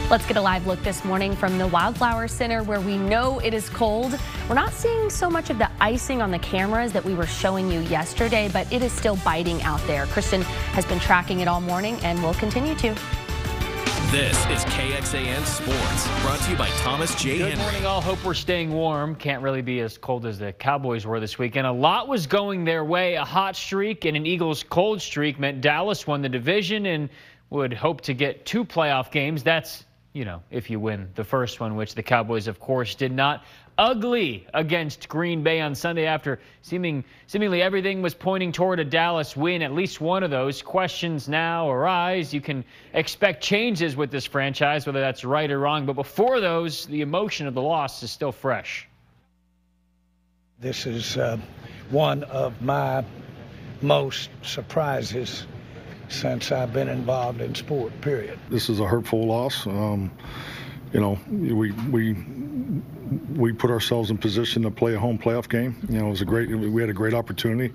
Let's 0.09 0.27
get 0.27 0.35
a 0.35 0.41
live 0.41 0.67
look 0.67 0.83
this 0.83 1.05
morning 1.05 1.33
from 1.33 1.57
the 1.57 1.65
Wildflower 1.65 2.27
Center 2.27 2.61
where 2.61 2.81
we 2.81 2.97
know 2.97 3.39
it 3.39 3.53
is 3.53 3.69
cold. 3.69 4.19
We're 4.49 4.55
not 4.55 4.73
seeing 4.73 5.09
so 5.09 5.29
much 5.29 5.49
of 5.49 5.57
the 5.57 5.71
icing 5.79 6.21
on 6.21 6.29
the 6.29 6.39
cameras 6.39 6.91
that 6.91 7.05
we 7.05 7.13
were 7.13 7.25
showing 7.25 7.71
you 7.71 7.79
yesterday, 7.83 8.49
but 8.51 8.71
it 8.73 8.83
is 8.83 8.91
still 8.91 9.15
biting 9.23 9.63
out 9.63 9.81
there. 9.87 10.07
Kristen 10.07 10.41
has 10.41 10.85
been 10.85 10.99
tracking 10.99 11.39
it 11.39 11.47
all 11.47 11.61
morning 11.61 11.95
and 12.03 12.21
will 12.21 12.33
continue 12.33 12.75
to. 12.75 12.93
This 14.11 14.37
is 14.45 14.63
KXAN 14.65 15.45
Sports, 15.45 16.21
brought 16.21 16.39
to 16.41 16.51
you 16.51 16.55
by 16.55 16.69
Thomas 16.77 17.13
J. 17.15 17.37
Good 17.37 17.49
Henry. 17.49 17.63
morning, 17.63 17.85
all. 17.85 17.99
Hope 17.99 18.23
we're 18.23 18.33
staying 18.33 18.71
warm. 18.71 19.15
Can't 19.15 19.41
really 19.41 19.61
be 19.61 19.81
as 19.81 19.97
cold 19.97 20.25
as 20.25 20.39
the 20.39 20.53
Cowboys 20.53 21.05
were 21.05 21.19
this 21.19 21.37
weekend. 21.37 21.67
A 21.67 21.71
lot 21.71 22.07
was 22.07 22.25
going 22.25 22.63
their 22.63 22.85
way. 22.85 23.15
A 23.15 23.25
hot 23.25 23.55
streak 23.55 24.05
and 24.05 24.15
an 24.15 24.25
Eagles 24.25 24.63
cold 24.63 25.01
streak 25.01 25.39
meant 25.39 25.59
Dallas 25.59 26.07
won 26.07 26.21
the 26.21 26.29
division 26.29 26.85
and 26.85 27.09
would 27.49 27.73
hope 27.73 28.01
to 28.01 28.13
get 28.13 28.45
two 28.45 28.63
playoff 28.63 29.11
games. 29.11 29.43
That's, 29.43 29.85
you 30.13 30.23
know, 30.23 30.41
if 30.49 30.69
you 30.69 30.79
win 30.79 31.09
the 31.15 31.23
first 31.23 31.59
one, 31.59 31.75
which 31.75 31.95
the 31.95 32.03
Cowboys, 32.03 32.47
of 32.47 32.59
course, 32.59 32.95
did 32.95 33.11
not 33.11 33.43
ugly 33.77 34.47
against 34.53 35.09
Green 35.09 35.43
Bay 35.43 35.61
on 35.61 35.75
Sunday 35.75 36.05
after 36.05 36.39
seeming 36.61 37.03
seemingly 37.27 37.61
everything 37.61 38.01
was 38.01 38.13
pointing 38.13 38.51
toward 38.51 38.79
a 38.79 38.85
Dallas 38.85 39.35
win. 39.35 39.61
At 39.61 39.73
least 39.73 39.99
one 39.99 40.23
of 40.23 40.31
those 40.31 40.61
questions 40.61 41.27
now 41.27 41.69
arise. 41.69 42.33
You 42.33 42.41
can 42.41 42.63
expect 42.93 43.43
changes 43.43 43.95
with 43.95 44.11
this 44.11 44.25
franchise, 44.25 44.85
whether 44.85 45.01
that's 45.01 45.25
right 45.25 45.49
or 45.49 45.59
wrong. 45.59 45.85
But 45.85 45.93
before 45.93 46.39
those, 46.39 46.85
the 46.85 47.01
emotion 47.01 47.47
of 47.47 47.53
the 47.53 47.61
loss 47.61 48.01
is 48.03 48.11
still 48.11 48.31
fresh. 48.31 48.87
This 50.59 50.85
is 50.85 51.17
uh, 51.17 51.37
one 51.89 52.23
of 52.23 52.61
my 52.61 53.03
most 53.81 54.29
surprises 54.41 55.45
since 56.07 56.51
I've 56.51 56.71
been 56.71 56.87
involved 56.87 57.41
in 57.41 57.55
sport. 57.55 57.99
Period. 58.01 58.39
This 58.49 58.69
is 58.69 58.79
a 58.79 58.87
hurtful 58.87 59.25
loss. 59.25 59.67
Um, 59.67 60.11
you 60.93 60.99
know, 60.99 61.19
we 61.29 61.71
we 61.71 62.13
we 63.35 63.53
put 63.53 63.69
ourselves 63.69 64.09
in 64.09 64.17
position 64.17 64.63
to 64.63 64.71
play 64.71 64.95
a 64.95 64.99
home 64.99 65.17
playoff 65.17 65.49
game. 65.49 65.75
You 65.89 65.99
know, 65.99 66.07
it 66.07 66.09
was 66.11 66.21
a 66.21 66.25
great. 66.25 66.49
We 66.49 66.81
had 66.81 66.89
a 66.89 66.93
great 66.93 67.13
opportunity. 67.13 67.73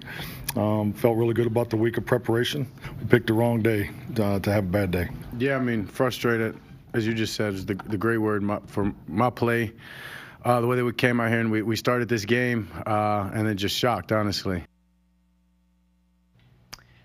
Um, 0.56 0.92
felt 0.92 1.16
really 1.16 1.34
good 1.34 1.46
about 1.46 1.70
the 1.70 1.76
week 1.76 1.96
of 1.96 2.06
preparation. 2.06 2.66
We 3.00 3.06
picked 3.06 3.28
the 3.28 3.34
wrong 3.34 3.62
day 3.62 3.90
uh, 4.18 4.40
to 4.40 4.52
have 4.52 4.64
a 4.64 4.68
bad 4.68 4.90
day. 4.90 5.08
Yeah, 5.38 5.56
I 5.56 5.60
mean, 5.60 5.86
frustrated, 5.86 6.58
as 6.92 7.06
you 7.06 7.14
just 7.14 7.34
said, 7.34 7.54
is 7.54 7.66
the 7.66 7.74
the 7.74 7.98
great 7.98 8.18
word 8.18 8.42
my, 8.42 8.60
for 8.66 8.92
my 9.06 9.30
play. 9.30 9.72
Uh, 10.42 10.60
the 10.60 10.66
way 10.66 10.76
that 10.76 10.84
we 10.84 10.92
came 10.92 11.20
out 11.20 11.28
here 11.28 11.40
and 11.40 11.50
we, 11.50 11.60
we 11.60 11.76
started 11.76 12.08
this 12.08 12.24
game, 12.24 12.70
uh, 12.86 13.30
and 13.34 13.46
then 13.46 13.58
just 13.58 13.76
shocked, 13.76 14.10
honestly. 14.10 14.64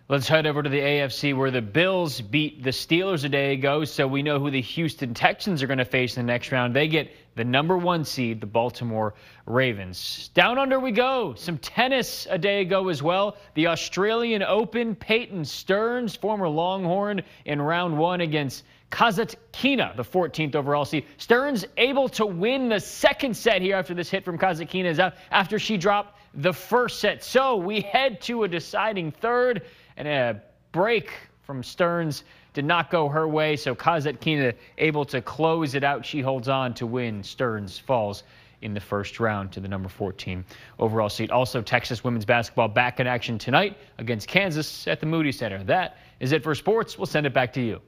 Let's 0.07 0.27
head 0.27 0.45
over 0.45 0.61
to 0.61 0.69
the 0.69 0.81
AFC 0.81 1.35
where 1.35 1.49
the 1.49 1.63
Bills 1.63 2.21
beat 2.21 2.61
the 2.61 2.69
Steelers 2.69 3.23
a 3.23 3.29
day 3.29 3.53
ago, 3.53 3.85
so 3.85 4.05
we 4.05 4.21
know 4.21 4.39
who 4.39 4.51
the 4.51 4.61
Houston 4.61 5.15
Texans 5.15 5.63
are 5.63 5.67
going 5.67 5.79
to 5.79 5.85
face 5.85 6.15
in 6.15 6.27
the 6.27 6.31
next 6.31 6.51
round. 6.51 6.75
They 6.75 6.87
get 6.87 7.11
the 7.33 7.43
number 7.43 7.75
one 7.75 8.05
seed, 8.05 8.39
the 8.39 8.45
Baltimore 8.45 9.15
Ravens. 9.47 10.29
Down 10.35 10.59
under 10.59 10.79
we 10.79 10.91
go. 10.91 11.33
Some 11.33 11.57
tennis 11.57 12.27
a 12.29 12.37
day 12.37 12.61
ago 12.61 12.89
as 12.89 13.01
well. 13.01 13.35
The 13.55 13.65
Australian 13.65 14.43
Open, 14.43 14.93
Peyton 14.93 15.43
Stearns, 15.43 16.15
former 16.15 16.47
Longhorn, 16.47 17.23
in 17.45 17.59
round 17.59 17.97
one 17.97 18.21
against 18.21 18.63
Kasatkina, 18.91 19.95
the 19.95 20.03
14th 20.03 20.53
overall 20.53 20.85
seed. 20.85 21.05
Stearns 21.17 21.65
able 21.77 22.09
to 22.09 22.27
win 22.27 22.69
the 22.69 22.79
second 22.79 23.35
set 23.35 23.63
here 23.63 23.75
after 23.75 23.95
this 23.95 24.11
hit 24.11 24.23
from 24.23 24.37
Kasatkina 24.37 24.85
is 24.85 24.99
out 24.99 25.15
after 25.31 25.57
she 25.57 25.77
dropped 25.77 26.19
the 26.35 26.53
first 26.53 26.99
set. 26.99 27.23
So 27.23 27.55
we 27.55 27.81
head 27.81 28.21
to 28.21 28.43
a 28.43 28.47
deciding 28.47 29.11
third 29.11 29.63
and 29.97 30.07
a 30.07 30.41
break 30.71 31.11
from 31.43 31.63
Stearns 31.63 32.23
did 32.53 32.65
not 32.65 32.89
go 32.89 33.07
her 33.09 33.27
way. 33.27 33.55
So 33.55 33.75
Kasatkina 33.75 34.55
able 34.77 35.05
to 35.05 35.21
close 35.21 35.75
it 35.75 35.83
out. 35.83 36.05
She 36.05 36.21
holds 36.21 36.47
on 36.47 36.73
to 36.75 36.87
win. 36.87 37.23
Stearns 37.23 37.77
falls 37.77 38.23
in 38.61 38.73
the 38.73 38.79
first 38.79 39.19
round 39.19 39.51
to 39.51 39.59
the 39.59 39.67
number 39.67 39.89
14 39.89 40.43
overall 40.79 41.09
seed. 41.09 41.29
Also, 41.29 41.61
Texas 41.61 42.03
women's 42.03 42.25
basketball 42.25 42.67
back 42.67 42.99
in 42.99 43.07
action 43.07 43.37
tonight 43.37 43.77
against 43.97 44.27
Kansas 44.27 44.87
at 44.87 44.99
the 44.99 45.05
Moody 45.05 45.31
Center. 45.31 45.63
That 45.63 45.97
is 46.19 46.31
it 46.31 46.43
for 46.43 46.55
sports. 46.55 46.97
We'll 46.97 47.05
send 47.05 47.25
it 47.25 47.33
back 47.33 47.53
to 47.53 47.61
you. 47.61 47.81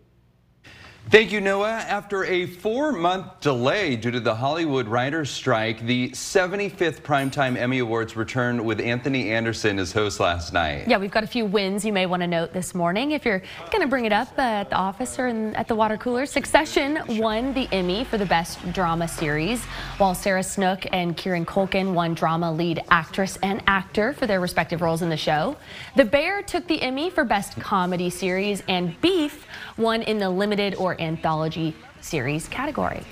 Thank 1.09 1.31
you, 1.31 1.39
Noah. 1.39 1.69
After 1.69 2.25
a 2.25 2.45
four-month 2.47 3.39
delay 3.39 3.95
due 3.95 4.11
to 4.11 4.19
the 4.19 4.35
Hollywood 4.35 4.89
writers' 4.89 5.29
strike, 5.29 5.79
the 5.85 6.09
75th 6.09 6.99
Primetime 6.99 7.55
Emmy 7.55 7.79
Awards 7.79 8.17
returned 8.17 8.65
with 8.65 8.81
Anthony 8.81 9.31
Anderson 9.31 9.79
as 9.79 9.93
host 9.93 10.19
last 10.19 10.51
night. 10.51 10.85
Yeah, 10.85 10.97
we've 10.97 11.09
got 11.09 11.23
a 11.23 11.27
few 11.27 11.45
wins 11.45 11.85
you 11.85 11.93
may 11.93 12.07
want 12.07 12.23
to 12.23 12.27
note 12.27 12.51
this 12.51 12.75
morning. 12.75 13.11
If 13.11 13.23
you're 13.23 13.41
going 13.71 13.83
to 13.83 13.87
bring 13.87 14.03
it 14.03 14.11
up 14.11 14.27
uh, 14.37 14.41
at 14.41 14.69
the 14.69 14.75
office 14.75 15.17
or 15.17 15.27
in, 15.27 15.55
at 15.55 15.69
the 15.69 15.75
water 15.75 15.95
cooler, 15.95 16.25
Succession 16.25 16.99
won 17.17 17.53
the 17.53 17.69
Emmy 17.71 18.03
for 18.03 18.17
the 18.17 18.25
Best 18.25 18.73
Drama 18.73 19.07
Series, 19.07 19.63
while 19.99 20.13
Sarah 20.13 20.43
Snook 20.43 20.85
and 20.91 21.15
Kieran 21.15 21.45
Culkin 21.45 21.93
won 21.93 22.15
Drama 22.15 22.51
Lead 22.51 22.83
Actress 22.91 23.37
and 23.41 23.63
Actor 23.65 24.11
for 24.11 24.27
their 24.27 24.41
respective 24.41 24.81
roles 24.81 25.01
in 25.01 25.07
the 25.07 25.15
show. 25.15 25.55
The 25.95 26.03
Bear 26.03 26.41
took 26.41 26.67
the 26.67 26.81
Emmy 26.81 27.09
for 27.09 27.23
Best 27.23 27.57
Comedy 27.61 28.09
Series, 28.09 28.61
and 28.67 28.99
Beef 28.99 29.47
won 29.77 30.01
in 30.01 30.17
the 30.17 30.29
Limited 30.29 30.75
or 30.75 30.96
Anthology 30.99 31.75
Series 32.01 32.47
category. 32.47 33.03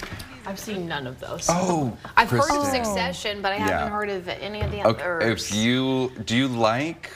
I've 0.48 0.60
seen 0.60 0.88
none 0.88 1.08
of 1.08 1.20
those. 1.20 1.48
Oh, 1.50 1.98
I've 2.15 2.30
heard 2.30 2.51
of 2.51 2.65
Succession, 2.68 3.42
but 3.42 3.51
I 3.51 3.58
Yeah. 3.58 3.68
haven't 3.80 3.94
heard 3.94 4.10
of 4.10 4.27
any 4.27 4.62
of 4.62 4.72
the 4.72 4.84
Okay, 4.86 5.01
others. 5.04 5.50
if 5.50 5.56
you 5.56 6.12
do 6.25 6.36
you 6.36 6.48
like 6.48 7.10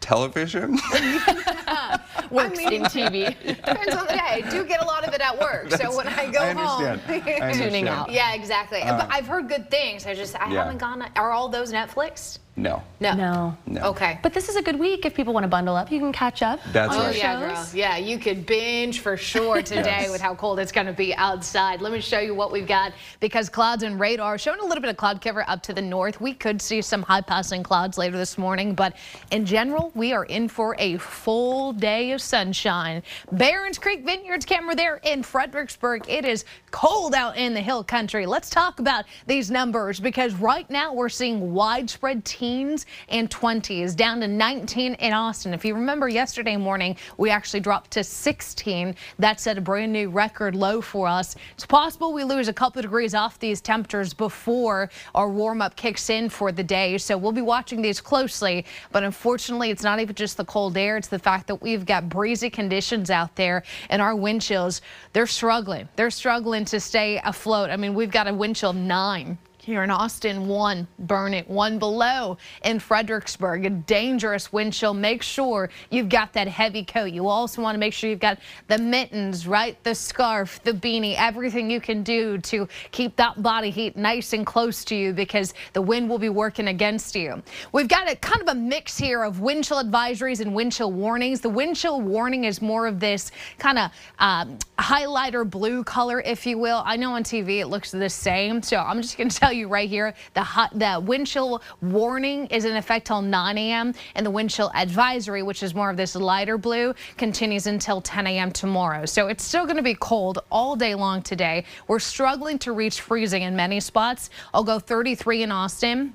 television? 0.00 0.72
Works 2.30 2.58
in 2.58 2.82
TV. 2.84 3.36
Depends 3.46 3.94
on 3.94 4.06
the 4.06 4.12
day. 4.14 4.18
I 4.20 4.40
do 4.50 4.64
get 4.64 4.80
a 4.82 4.86
lot 4.86 5.06
of 5.06 5.12
it 5.14 5.20
at 5.20 5.38
work, 5.38 5.70
so 5.72 5.94
when 5.96 6.06
I 6.08 6.30
go 6.30 6.40
I 6.40 6.52
home, 6.52 6.58
understand. 6.86 7.00
I 7.08 7.14
understand. 7.32 7.54
Tuning 7.72 7.88
out. 7.88 8.10
yeah, 8.10 8.32
exactly. 8.34 8.80
Uh. 8.82 8.96
but 8.98 9.08
I've 9.12 9.26
heard 9.26 9.48
good 9.48 9.70
things. 9.70 10.06
I 10.06 10.14
just 10.14 10.34
I 10.40 10.50
Yeah. 10.50 10.62
haven't 10.64 10.78
gone. 10.78 11.04
Are 11.16 11.30
all 11.32 11.48
those 11.48 11.72
Netflix? 11.72 12.38
No. 12.58 12.82
No. 13.00 13.12
No. 13.14 13.56
No. 13.66 13.82
Okay. 13.90 14.18
But 14.22 14.32
this 14.32 14.48
is 14.48 14.56
a 14.56 14.62
good 14.62 14.78
week 14.78 15.04
if 15.04 15.14
people 15.14 15.34
want 15.34 15.44
to 15.44 15.48
bundle 15.48 15.76
up. 15.76 15.92
You 15.92 15.98
can 15.98 16.10
catch 16.10 16.40
up 16.42 16.58
That's 16.72 16.94
on 16.94 17.00
Oh 17.00 17.02
your 17.02 17.10
right. 17.10 17.16
Oh, 17.16 17.18
yeah, 17.18 17.54
girl. 17.54 17.66
Yeah, 17.74 17.96
you 17.98 18.18
could 18.18 18.46
binge 18.46 19.00
for 19.00 19.18
sure 19.18 19.60
today 19.62 19.82
Yes. 20.02 20.10
with 20.10 20.22
how 20.22 20.34
cold 20.34 20.58
it's 20.58 20.72
going 20.72 20.86
to 20.86 20.94
be 20.94 21.14
outside. 21.16 21.82
Let 21.82 21.92
me 21.92 22.00
show 22.00 22.18
you 22.18 22.34
what 22.34 22.50
we've 22.52 22.66
got 22.66 22.92
because 23.20 23.50
clouds 23.50 23.82
and 23.82 24.00
radar 24.00 24.38
showing 24.38 24.60
a 24.60 24.64
little 24.64 24.80
bit 24.80 24.88
of 24.88 24.96
cloud 24.96 25.20
cover 25.20 25.44
up 25.48 25.62
to 25.64 25.74
the 25.74 25.82
north. 25.82 26.18
We 26.18 26.32
could 26.32 26.62
see 26.62 26.80
some 26.80 27.02
high 27.02 27.20
passing 27.20 27.62
clouds 27.62 27.98
later 27.98 28.16
this 28.16 28.38
morning, 28.38 28.74
but 28.74 28.94
in 29.30 29.44
general, 29.44 29.92
we 29.94 30.14
are 30.14 30.24
in 30.24 30.48
for 30.48 30.74
a 30.78 30.96
full 30.96 31.74
day 31.74 32.12
of 32.12 32.22
sunshine. 32.22 33.02
Barons 33.32 33.78
Creek 33.78 34.04
Vineyards 34.06 34.46
camera 34.46 34.74
there 34.74 34.96
in 35.04 35.22
Fredericksburg. 35.22 36.08
It 36.08 36.24
is 36.24 36.46
cold 36.70 37.14
out 37.14 37.36
in 37.36 37.52
the 37.52 37.60
hill 37.60 37.84
country. 37.84 38.24
Let's 38.24 38.48
talk 38.48 38.80
about 38.80 39.04
these 39.26 39.50
numbers 39.50 40.00
because 40.00 40.32
right 40.34 40.68
now 40.70 40.94
we're 40.94 41.10
seeing 41.10 41.52
widespread 41.52 42.24
teens 42.46 42.86
and 43.08 43.28
20s 43.28 43.96
down 43.96 44.20
to 44.20 44.28
19 44.28 44.94
in 44.94 45.12
Austin. 45.12 45.52
If 45.52 45.64
you 45.64 45.74
remember 45.74 46.08
yesterday 46.08 46.56
morning, 46.56 46.96
we 47.16 47.28
actually 47.28 47.58
dropped 47.58 47.90
to 47.92 48.04
16. 48.04 48.94
That 49.18 49.40
set 49.40 49.58
a 49.58 49.60
brand 49.60 49.92
new 49.92 50.10
record 50.10 50.54
low 50.54 50.80
for 50.80 51.08
us. 51.08 51.34
It's 51.54 51.66
possible 51.66 52.12
we 52.12 52.22
lose 52.22 52.46
a 52.46 52.52
couple 52.52 52.78
of 52.78 52.84
degrees 52.84 53.14
off 53.14 53.40
these 53.40 53.60
temperatures 53.60 54.14
before 54.14 54.90
our 55.14 55.28
warm 55.28 55.60
up 55.60 55.74
kicks 55.74 56.08
in 56.08 56.28
for 56.28 56.52
the 56.52 56.62
day. 56.62 56.98
So 56.98 57.18
we'll 57.18 57.32
be 57.32 57.42
watching 57.42 57.82
these 57.82 58.00
closely. 58.00 58.64
But 58.92 59.02
unfortunately, 59.02 59.70
it's 59.70 59.82
not 59.82 59.98
even 59.98 60.14
just 60.14 60.36
the 60.36 60.44
cold 60.44 60.76
air. 60.76 60.96
It's 60.96 61.08
the 61.08 61.18
fact 61.18 61.48
that 61.48 61.60
we've 61.60 61.84
got 61.84 62.08
breezy 62.08 62.48
conditions 62.48 63.10
out 63.10 63.34
there 63.34 63.64
and 63.90 64.00
our 64.00 64.14
wind 64.14 64.42
chills, 64.42 64.82
they're 65.12 65.26
struggling. 65.26 65.88
They're 65.96 66.10
struggling 66.10 66.64
to 66.66 66.78
stay 66.78 67.20
afloat. 67.24 67.70
I 67.70 67.76
mean, 67.76 67.94
we've 67.94 68.12
got 68.12 68.28
a 68.28 68.34
wind 68.34 68.54
chill 68.54 68.72
nine 68.72 69.36
here 69.66 69.82
in 69.82 69.90
Austin, 69.90 70.46
one, 70.46 70.86
Burnet, 71.00 71.50
one 71.50 71.80
below 71.80 72.38
in 72.64 72.78
Fredericksburg, 72.78 73.66
a 73.66 73.70
dangerous 73.70 74.52
wind 74.52 74.72
chill. 74.72 74.94
Make 74.94 75.24
sure 75.24 75.70
you've 75.90 76.08
got 76.08 76.32
that 76.34 76.46
heavy 76.46 76.84
coat. 76.84 77.06
You 77.06 77.26
also 77.26 77.60
want 77.60 77.74
to 77.74 77.80
make 77.80 77.92
sure 77.92 78.08
you've 78.08 78.20
got 78.20 78.38
the 78.68 78.78
mittens, 78.78 79.44
right? 79.44 79.76
The 79.82 79.92
scarf, 79.92 80.62
the 80.62 80.70
beanie, 80.70 81.16
everything 81.18 81.68
you 81.68 81.80
can 81.80 82.04
do 82.04 82.38
to 82.38 82.68
keep 82.92 83.16
that 83.16 83.42
body 83.42 83.70
heat 83.70 83.96
nice 83.96 84.32
and 84.32 84.46
close 84.46 84.84
to 84.84 84.94
you 84.94 85.12
because 85.12 85.52
the 85.72 85.82
wind 85.82 86.08
will 86.08 86.20
be 86.20 86.28
working 86.28 86.68
against 86.68 87.16
you. 87.16 87.42
We've 87.72 87.88
got 87.88 88.08
a 88.08 88.14
kind 88.14 88.40
of 88.42 88.48
a 88.48 88.54
mix 88.54 88.96
here 88.96 89.24
of 89.24 89.40
wind 89.40 89.64
chill 89.64 89.82
advisories 89.82 90.38
and 90.38 90.54
wind 90.54 90.74
chill 90.74 90.92
warnings. 90.92 91.40
The 91.40 91.50
wind 91.50 91.74
chill 91.74 92.00
warning 92.00 92.44
is 92.44 92.62
more 92.62 92.86
of 92.86 93.00
this 93.00 93.32
kind 93.58 93.80
of 93.80 93.90
um, 94.20 94.58
highlighter 94.78 95.48
blue 95.48 95.82
color, 95.82 96.20
if 96.20 96.46
you 96.46 96.56
will. 96.56 96.84
I 96.86 96.94
know 96.96 97.14
on 97.14 97.24
TV 97.24 97.58
it 97.58 97.66
looks 97.66 97.90
the 97.90 98.08
same, 98.08 98.62
so 98.62 98.76
I'm 98.76 99.02
just 99.02 99.18
going 99.18 99.28
to 99.28 99.36
tell 99.36 99.52
you 99.52 99.55
right 99.64 99.88
here 99.88 100.14
the 100.34 100.42
hot, 100.42 100.78
the 100.78 101.00
wind 101.04 101.26
chill 101.26 101.62
warning 101.80 102.46
is 102.46 102.64
in 102.64 102.76
effect 102.76 103.06
till 103.06 103.22
9 103.22 103.58
a.m. 103.58 103.94
and 104.14 104.26
the 104.26 104.30
wind 104.30 104.50
chill 104.50 104.70
advisory, 104.74 105.42
which 105.42 105.62
is 105.62 105.74
more 105.74 105.90
of 105.90 105.96
this 105.96 106.14
lighter 106.14 106.58
blue, 106.58 106.94
continues 107.16 107.66
until 107.66 108.00
10 108.00 108.26
a.m. 108.26 108.52
tomorrow. 108.52 109.06
So 109.06 109.28
it's 109.28 109.44
still 109.44 109.64
going 109.64 109.76
to 109.76 109.82
be 109.82 109.94
cold 109.94 110.40
all 110.50 110.76
day 110.76 110.94
long 110.94 111.22
today. 111.22 111.64
We're 111.88 111.98
struggling 111.98 112.58
to 112.60 112.72
reach 112.72 113.00
freezing 113.00 113.42
in 113.42 113.56
many 113.56 113.80
spots. 113.80 114.30
I'll 114.52 114.64
go 114.64 114.78
33 114.78 115.44
in 115.44 115.52
Austin. 115.52 116.14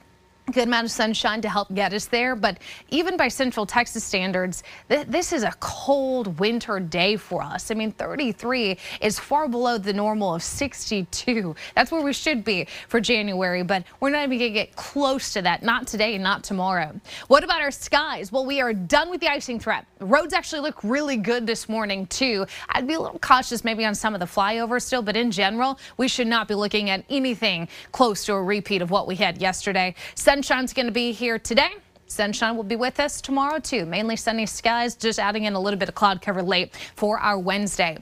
Good 0.51 0.67
amount 0.67 0.85
of 0.85 0.91
sunshine 0.91 1.41
to 1.41 1.49
help 1.49 1.73
get 1.73 1.93
us 1.93 2.05
there. 2.05 2.35
But 2.35 2.59
even 2.89 3.17
by 3.17 3.27
Central 3.27 3.65
Texas 3.65 4.03
standards, 4.03 4.63
th 4.89 5.07
this 5.07 5.33
is 5.33 5.43
a 5.43 5.53
cold 5.59 6.39
winter 6.39 6.79
day 6.79 7.17
for 7.17 7.41
us. 7.41 7.71
I 7.71 7.73
mean, 7.75 7.91
33 7.91 8.77
is 9.01 9.19
far 9.19 9.47
below 9.47 9.77
the 9.77 9.93
normal 9.93 10.35
of 10.35 10.43
62. 10.43 11.55
That's 11.75 11.91
where 11.91 12.01
we 12.01 12.13
should 12.13 12.43
be 12.43 12.67
for 12.87 12.99
January, 12.99 13.63
but 13.63 13.83
we're 13.99 14.09
not 14.09 14.23
even 14.23 14.37
going 14.37 14.53
to 14.53 14.59
get 14.59 14.75
close 14.75 15.33
to 15.33 15.41
that. 15.41 15.63
Not 15.63 15.87
today, 15.87 16.17
not 16.17 16.43
tomorrow. 16.43 16.99
What 17.27 17.43
about 17.43 17.61
our 17.61 17.71
skies? 17.71 18.31
Well, 18.31 18.45
we 18.45 18.61
are 18.61 18.73
done 18.73 19.09
with 19.09 19.21
the 19.21 19.27
icing 19.27 19.59
threat. 19.59 19.85
Roads 19.99 20.33
actually 20.33 20.61
look 20.61 20.83
really 20.83 21.17
good 21.17 21.45
this 21.47 21.69
morning, 21.69 22.07
too. 22.07 22.45
I'd 22.69 22.87
be 22.87 22.95
a 22.95 22.99
little 22.99 23.19
cautious 23.19 23.63
maybe 23.63 23.85
on 23.85 23.95
some 23.95 24.13
of 24.13 24.19
the 24.19 24.25
flyovers 24.25 24.83
still, 24.83 25.01
but 25.01 25.15
in 25.15 25.31
general, 25.31 25.79
we 25.97 26.07
should 26.07 26.27
not 26.27 26.47
be 26.47 26.55
looking 26.55 26.89
at 26.89 27.03
anything 27.09 27.67
close 27.91 28.25
to 28.25 28.33
a 28.33 28.41
repeat 28.41 28.81
of 28.81 28.91
what 28.91 29.07
we 29.07 29.15
had 29.15 29.41
yesterday. 29.41 29.93
Sunshine's 30.41 30.73
going 30.73 30.87
to 30.87 30.91
be 30.91 31.11
here 31.11 31.37
today. 31.37 31.69
Sunshine 32.07 32.57
will 32.57 32.63
be 32.63 32.75
with 32.75 32.99
us 32.99 33.21
tomorrow, 33.21 33.59
too. 33.59 33.85
Mainly 33.85 34.15
sunny 34.15 34.47
skies, 34.47 34.95
just 34.95 35.19
adding 35.19 35.43
in 35.43 35.53
a 35.53 35.59
little 35.59 35.77
bit 35.77 35.87
of 35.87 35.93
cloud 35.93 36.19
cover 36.19 36.41
late 36.41 36.75
for 36.95 37.19
our 37.19 37.37
Wednesday. 37.37 37.95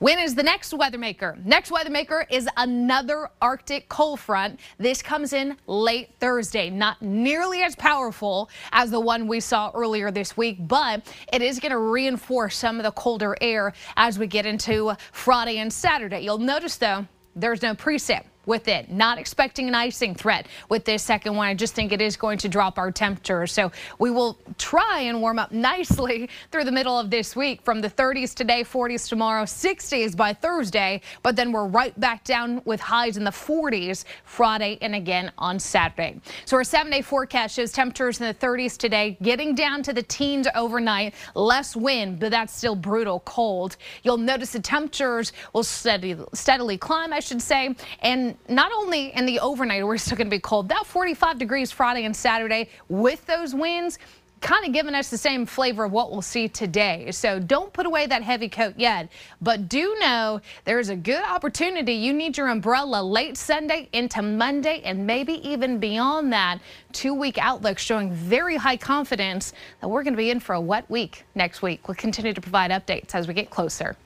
When 0.00 0.18
is 0.18 0.34
the 0.34 0.42
next 0.42 0.74
weather 0.74 0.98
maker? 0.98 1.38
Next 1.44 1.70
weather 1.70 1.90
maker 1.90 2.26
is 2.28 2.48
another 2.56 3.30
Arctic 3.40 3.88
cold 3.88 4.18
front. 4.18 4.58
This 4.78 5.02
comes 5.02 5.32
in 5.32 5.56
late 5.68 6.10
Thursday. 6.18 6.68
Not 6.68 7.00
nearly 7.00 7.62
as 7.62 7.76
powerful 7.76 8.50
as 8.72 8.90
the 8.90 8.98
one 8.98 9.28
we 9.28 9.38
saw 9.38 9.70
earlier 9.72 10.10
this 10.10 10.36
week, 10.36 10.56
but 10.66 11.00
it 11.32 11.42
is 11.42 11.60
going 11.60 11.70
to 11.70 11.78
reinforce 11.78 12.56
some 12.56 12.78
of 12.78 12.82
the 12.82 12.90
colder 12.90 13.36
air 13.40 13.72
as 13.96 14.18
we 14.18 14.26
get 14.26 14.46
into 14.46 14.96
Friday 15.12 15.58
and 15.58 15.72
Saturday. 15.72 16.22
You'll 16.22 16.38
notice, 16.38 16.76
though, 16.76 17.06
there's 17.36 17.62
no 17.62 17.74
precip 17.74 18.24
with 18.46 18.68
it. 18.68 18.90
Not 18.90 19.18
expecting 19.18 19.68
an 19.68 19.74
icing 19.74 20.14
threat 20.14 20.46
with 20.68 20.84
this 20.84 21.02
second 21.02 21.36
one. 21.36 21.48
I 21.48 21.54
just 21.54 21.74
think 21.74 21.92
it 21.92 22.00
is 22.00 22.16
going 22.16 22.38
to 22.38 22.48
drop 22.48 22.78
our 22.78 22.90
temperature. 22.90 23.46
So 23.46 23.72
we 23.98 24.10
will 24.10 24.38
try 24.58 25.00
and 25.00 25.20
warm 25.20 25.38
up 25.38 25.52
nicely 25.52 26.28
through 26.50 26.64
the 26.64 26.72
middle 26.72 26.98
of 26.98 27.10
this 27.10 27.34
week 27.36 27.62
from 27.62 27.80
the 27.80 27.90
30s 27.90 28.34
today, 28.34 28.64
40s 28.64 29.08
tomorrow, 29.08 29.44
60s 29.44 30.16
by 30.16 30.32
Thursday. 30.32 31.00
But 31.22 31.36
then 31.36 31.52
we're 31.52 31.66
right 31.66 31.98
back 31.98 32.24
down 32.24 32.62
with 32.64 32.80
highs 32.80 33.16
in 33.16 33.24
the 33.24 33.30
40s 33.30 34.04
Friday 34.24 34.78
and 34.80 34.94
again 34.94 35.32
on 35.38 35.58
Saturday. 35.58 36.20
So 36.44 36.56
our 36.56 36.64
seven 36.64 36.92
day 36.92 37.02
forecast 37.02 37.56
shows 37.56 37.72
temperatures 37.72 38.20
in 38.20 38.26
the 38.26 38.34
30s 38.34 38.76
today, 38.76 39.16
getting 39.22 39.54
down 39.54 39.82
to 39.84 39.92
the 39.92 40.02
teens 40.02 40.46
overnight. 40.54 41.14
Less 41.34 41.76
wind, 41.76 42.20
but 42.20 42.30
that's 42.30 42.54
still 42.56 42.76
brutal 42.76 43.20
cold. 43.20 43.76
You'll 44.02 44.16
notice 44.16 44.52
the 44.52 44.60
temperatures 44.60 45.32
will 45.52 45.62
steady, 45.62 46.16
steadily 46.32 46.78
climb, 46.78 47.12
I 47.12 47.20
should 47.20 47.42
say, 47.42 47.74
and 48.00 48.33
not 48.48 48.72
only 48.72 49.14
in 49.14 49.26
the 49.26 49.40
overnight, 49.40 49.86
we're 49.86 49.98
still 49.98 50.16
going 50.16 50.26
to 50.26 50.36
be 50.36 50.40
cold. 50.40 50.66
About 50.66 50.86
45 50.86 51.38
degrees 51.38 51.72
Friday 51.72 52.04
and 52.04 52.14
Saturday 52.14 52.68
with 52.88 53.24
those 53.26 53.54
winds 53.54 53.98
kind 54.44 54.66
of 54.66 54.72
giving 54.72 54.94
us 54.94 55.08
the 55.08 55.16
same 55.16 55.46
flavor 55.46 55.84
of 55.84 55.92
what 55.92 56.12
we'll 56.12 56.20
see 56.20 56.48
today. 56.48 57.10
So 57.12 57.38
don't 57.40 57.72
put 57.72 57.86
away 57.86 58.06
that 58.06 58.22
heavy 58.22 58.50
coat 58.50 58.74
yet, 58.76 59.08
but 59.40 59.70
do 59.70 59.96
know 60.00 60.42
there's 60.66 60.90
a 60.90 60.96
good 60.96 61.24
opportunity. 61.24 61.94
You 61.94 62.12
need 62.12 62.36
your 62.36 62.48
umbrella 62.48 63.02
late 63.02 63.38
Sunday 63.38 63.88
into 63.94 64.20
Monday 64.20 64.82
and 64.84 65.06
maybe 65.06 65.48
even 65.48 65.78
beyond 65.78 66.30
that. 66.34 66.58
Two 66.92 67.14
week 67.14 67.38
outlook 67.38 67.78
showing 67.78 68.12
very 68.12 68.56
high 68.56 68.76
confidence 68.76 69.54
that 69.80 69.88
we're 69.88 70.02
going 70.02 70.12
to 70.12 70.18
be 70.18 70.28
in 70.28 70.40
for 70.40 70.54
a 70.54 70.60
wet 70.60 70.88
week 70.90 71.24
next 71.34 71.62
week. 71.62 71.88
We'll 71.88 71.94
continue 71.94 72.34
to 72.34 72.40
provide 72.42 72.70
updates 72.70 73.14
as 73.14 73.26
we 73.26 73.32
get 73.32 73.48
closer. 73.48 73.96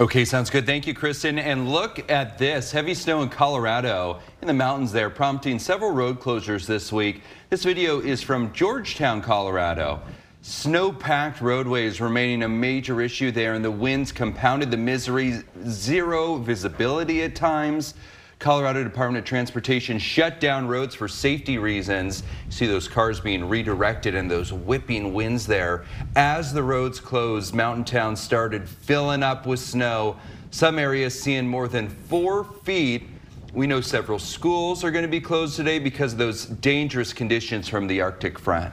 Okay, 0.00 0.24
sounds 0.24 0.48
good. 0.48 0.64
Thank 0.64 0.86
you, 0.86 0.94
Kristen. 0.94 1.40
And 1.40 1.72
look 1.72 2.08
at 2.08 2.38
this 2.38 2.70
heavy 2.70 2.94
snow 2.94 3.22
in 3.22 3.28
Colorado 3.28 4.20
in 4.40 4.46
the 4.46 4.54
mountains 4.54 4.92
there, 4.92 5.10
prompting 5.10 5.58
several 5.58 5.90
road 5.90 6.20
closures 6.20 6.66
this 6.66 6.92
week. 6.92 7.22
This 7.50 7.64
video 7.64 7.98
is 7.98 8.22
from 8.22 8.52
Georgetown, 8.52 9.20
Colorado. 9.20 10.00
Snow 10.40 10.92
packed 10.92 11.40
roadways 11.40 12.00
remaining 12.00 12.44
a 12.44 12.48
major 12.48 13.00
issue 13.00 13.32
there, 13.32 13.54
and 13.54 13.64
the 13.64 13.72
winds 13.72 14.12
compounded 14.12 14.70
the 14.70 14.76
misery. 14.76 15.42
Zero 15.66 16.36
visibility 16.36 17.24
at 17.24 17.34
times. 17.34 17.94
Colorado 18.38 18.84
Department 18.84 19.18
of 19.18 19.24
Transportation 19.24 19.98
shut 19.98 20.38
down 20.38 20.68
roads 20.68 20.94
for 20.94 21.08
safety 21.08 21.58
reasons. 21.58 22.22
You 22.46 22.52
see 22.52 22.66
those 22.66 22.86
cars 22.86 23.18
being 23.18 23.48
redirected 23.48 24.14
and 24.14 24.30
those 24.30 24.52
whipping 24.52 25.12
winds 25.12 25.44
there. 25.44 25.84
As 26.14 26.52
the 26.52 26.62
roads 26.62 27.00
closed, 27.00 27.52
mountain 27.52 27.84
towns 27.84 28.20
started 28.20 28.68
filling 28.68 29.24
up 29.24 29.44
with 29.44 29.58
snow. 29.58 30.16
Some 30.52 30.78
areas 30.78 31.20
seeing 31.20 31.48
more 31.48 31.66
than 31.66 31.88
four 31.88 32.44
feet. 32.62 33.08
We 33.52 33.66
know 33.66 33.80
several 33.80 34.20
schools 34.20 34.84
are 34.84 34.92
going 34.92 35.02
to 35.02 35.08
be 35.08 35.20
closed 35.20 35.56
today 35.56 35.80
because 35.80 36.12
of 36.12 36.18
those 36.18 36.46
dangerous 36.46 37.12
conditions 37.12 37.66
from 37.66 37.88
the 37.88 38.00
Arctic 38.00 38.38
front. 38.38 38.72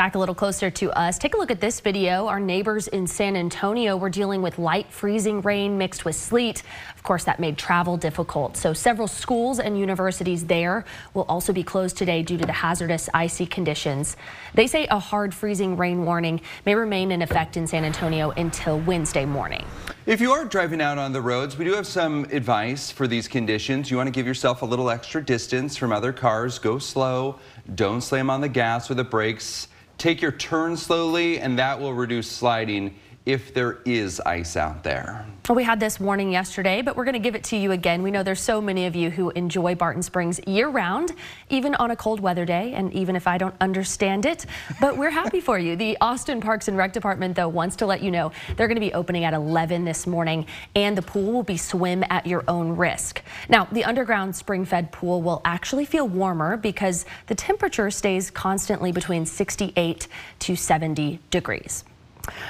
Back 0.00 0.14
a 0.14 0.18
little 0.18 0.34
closer 0.34 0.70
to 0.70 0.90
us, 0.98 1.18
take 1.18 1.34
a 1.34 1.36
look 1.36 1.50
at 1.50 1.60
this 1.60 1.80
video. 1.80 2.26
Our 2.26 2.40
neighbors 2.40 2.88
in 2.88 3.06
San 3.06 3.36
Antonio 3.36 3.98
were 3.98 4.08
dealing 4.08 4.40
with 4.40 4.58
light 4.58 4.90
freezing 4.90 5.42
rain 5.42 5.76
mixed 5.76 6.06
with 6.06 6.16
sleet. 6.16 6.62
Of 6.96 7.02
course, 7.02 7.24
that 7.24 7.38
made 7.38 7.58
travel 7.58 7.98
difficult. 7.98 8.56
So 8.56 8.72
several 8.72 9.06
schools 9.06 9.60
and 9.60 9.78
universities 9.78 10.46
there 10.46 10.86
will 11.12 11.26
also 11.28 11.52
be 11.52 11.62
closed 11.62 11.98
today 11.98 12.22
due 12.22 12.38
to 12.38 12.46
the 12.46 12.52
hazardous 12.52 13.10
icy 13.12 13.44
conditions. 13.44 14.16
They 14.54 14.66
say 14.66 14.86
a 14.86 14.98
hard 14.98 15.34
freezing 15.34 15.76
rain 15.76 16.06
warning 16.06 16.40
may 16.64 16.74
remain 16.74 17.12
in 17.12 17.20
effect 17.20 17.58
in 17.58 17.66
San 17.66 17.84
Antonio 17.84 18.30
until 18.30 18.80
Wednesday 18.80 19.26
morning. 19.26 19.66
If 20.06 20.22
you 20.22 20.32
are 20.32 20.46
driving 20.46 20.80
out 20.80 20.96
on 20.96 21.12
the 21.12 21.20
roads, 21.20 21.58
we 21.58 21.66
do 21.66 21.74
have 21.74 21.86
some 21.86 22.24
advice 22.32 22.90
for 22.90 23.06
these 23.06 23.28
conditions. 23.28 23.90
You 23.90 23.98
want 23.98 24.06
to 24.06 24.12
give 24.12 24.26
yourself 24.26 24.62
a 24.62 24.64
little 24.64 24.88
extra 24.88 25.22
distance 25.22 25.76
from 25.76 25.92
other 25.92 26.14
cars. 26.14 26.58
Go 26.58 26.78
slow. 26.78 27.38
Don't 27.74 28.00
slam 28.00 28.30
on 28.30 28.40
the 28.40 28.48
gas 28.48 28.90
or 28.90 28.94
the 28.94 29.04
brakes. 29.04 29.68
Take 30.00 30.22
your 30.22 30.32
turn 30.32 30.78
slowly, 30.78 31.40
and 31.40 31.58
that 31.58 31.78
will 31.78 31.92
reduce 31.92 32.26
sliding 32.26 32.94
if 33.30 33.54
there 33.54 33.78
is 33.84 34.20
ice 34.26 34.56
out 34.56 34.82
there. 34.82 35.24
Well, 35.48 35.56
we 35.56 35.64
had 35.64 35.80
this 35.80 35.98
warning 35.98 36.32
yesterday, 36.32 36.82
but 36.82 36.96
we're 36.96 37.04
going 37.04 37.14
to 37.14 37.20
give 37.20 37.34
it 37.34 37.44
to 37.44 37.56
you 37.56 37.72
again. 37.72 38.02
We 38.02 38.10
know 38.10 38.22
there's 38.22 38.40
so 38.40 38.60
many 38.60 38.86
of 38.86 38.94
you 38.94 39.10
who 39.10 39.30
enjoy 39.30 39.74
Barton 39.74 40.02
Springs 40.02 40.40
year 40.46 40.68
round, 40.68 41.12
even 41.48 41.74
on 41.76 41.90
a 41.90 41.96
cold 41.96 42.20
weather 42.20 42.44
day, 42.44 42.72
and 42.74 42.92
even 42.92 43.16
if 43.16 43.26
I 43.26 43.38
don't 43.38 43.54
understand 43.60 44.26
it, 44.26 44.46
but 44.80 44.96
we're 44.96 45.10
happy 45.10 45.40
for 45.40 45.58
you. 45.58 45.76
The 45.76 45.96
Austin 46.00 46.40
Parks 46.40 46.68
and 46.68 46.76
Rec 46.76 46.92
Department, 46.92 47.36
though, 47.36 47.48
wants 47.48 47.76
to 47.76 47.86
let 47.86 48.02
you 48.02 48.10
know 48.10 48.32
they're 48.56 48.68
going 48.68 48.76
to 48.76 48.80
be 48.80 48.92
opening 48.92 49.24
at 49.24 49.34
11 49.34 49.84
this 49.84 50.06
morning, 50.06 50.46
and 50.74 50.96
the 50.96 51.02
pool 51.02 51.32
will 51.32 51.42
be 51.42 51.56
swim 51.56 52.04
at 52.10 52.26
your 52.26 52.44
own 52.46 52.76
risk. 52.76 53.22
Now, 53.48 53.64
the 53.72 53.84
underground 53.84 54.36
spring-fed 54.36 54.92
pool 54.92 55.22
will 55.22 55.40
actually 55.44 55.84
feel 55.84 56.06
warmer 56.06 56.56
because 56.56 57.06
the 57.28 57.34
temperature 57.34 57.90
stays 57.90 58.30
constantly 58.30 58.92
between 58.92 59.26
68 59.26 60.06
to 60.40 60.56
70 60.56 61.18
degrees. 61.30 61.84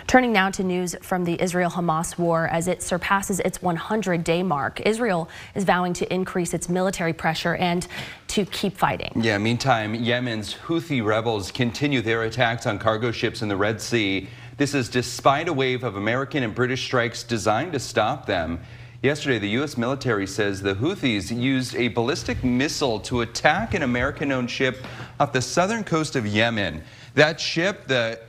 Turning 0.06 0.32
now 0.32 0.50
to 0.50 0.62
news 0.62 0.94
from 1.02 1.24
the 1.24 1.40
Israel-Hamas 1.40 2.18
war 2.18 2.48
as 2.48 2.68
it 2.68 2.82
surpasses 2.82 3.40
its 3.40 3.58
100-day 3.58 4.42
mark. 4.42 4.80
Israel 4.80 5.28
is 5.54 5.64
vowing 5.64 5.92
to 5.94 6.12
increase 6.12 6.54
its 6.54 6.68
military 6.68 7.12
pressure 7.12 7.54
and 7.56 7.86
to 8.28 8.44
keep 8.46 8.76
fighting. 8.76 9.12
Yeah, 9.16 9.38
meantime, 9.38 9.94
Yemen's 9.94 10.54
Houthi 10.54 11.04
rebels 11.04 11.50
continue 11.50 12.00
their 12.00 12.22
attacks 12.22 12.66
on 12.66 12.78
cargo 12.78 13.10
ships 13.10 13.42
in 13.42 13.48
the 13.48 13.56
Red 13.56 13.80
Sea. 13.80 14.28
This 14.56 14.74
is 14.74 14.88
despite 14.88 15.48
a 15.48 15.52
wave 15.52 15.84
of 15.84 15.96
American 15.96 16.42
and 16.42 16.54
British 16.54 16.84
strikes 16.84 17.22
designed 17.22 17.72
to 17.72 17.80
stop 17.80 18.26
them. 18.26 18.60
Yesterday, 19.02 19.38
the 19.38 19.48
U.S. 19.50 19.78
military 19.78 20.26
says 20.26 20.60
the 20.60 20.74
Houthis 20.74 21.34
used 21.34 21.74
a 21.74 21.88
ballistic 21.88 22.44
missile 22.44 23.00
to 23.00 23.22
attack 23.22 23.72
an 23.72 23.82
American-owned 23.82 24.50
ship 24.50 24.84
off 25.18 25.32
the 25.32 25.40
southern 25.40 25.84
coast 25.84 26.16
of 26.16 26.26
Yemen. 26.26 26.82
That 27.14 27.40
ship, 27.40 27.86
the 27.86 28.20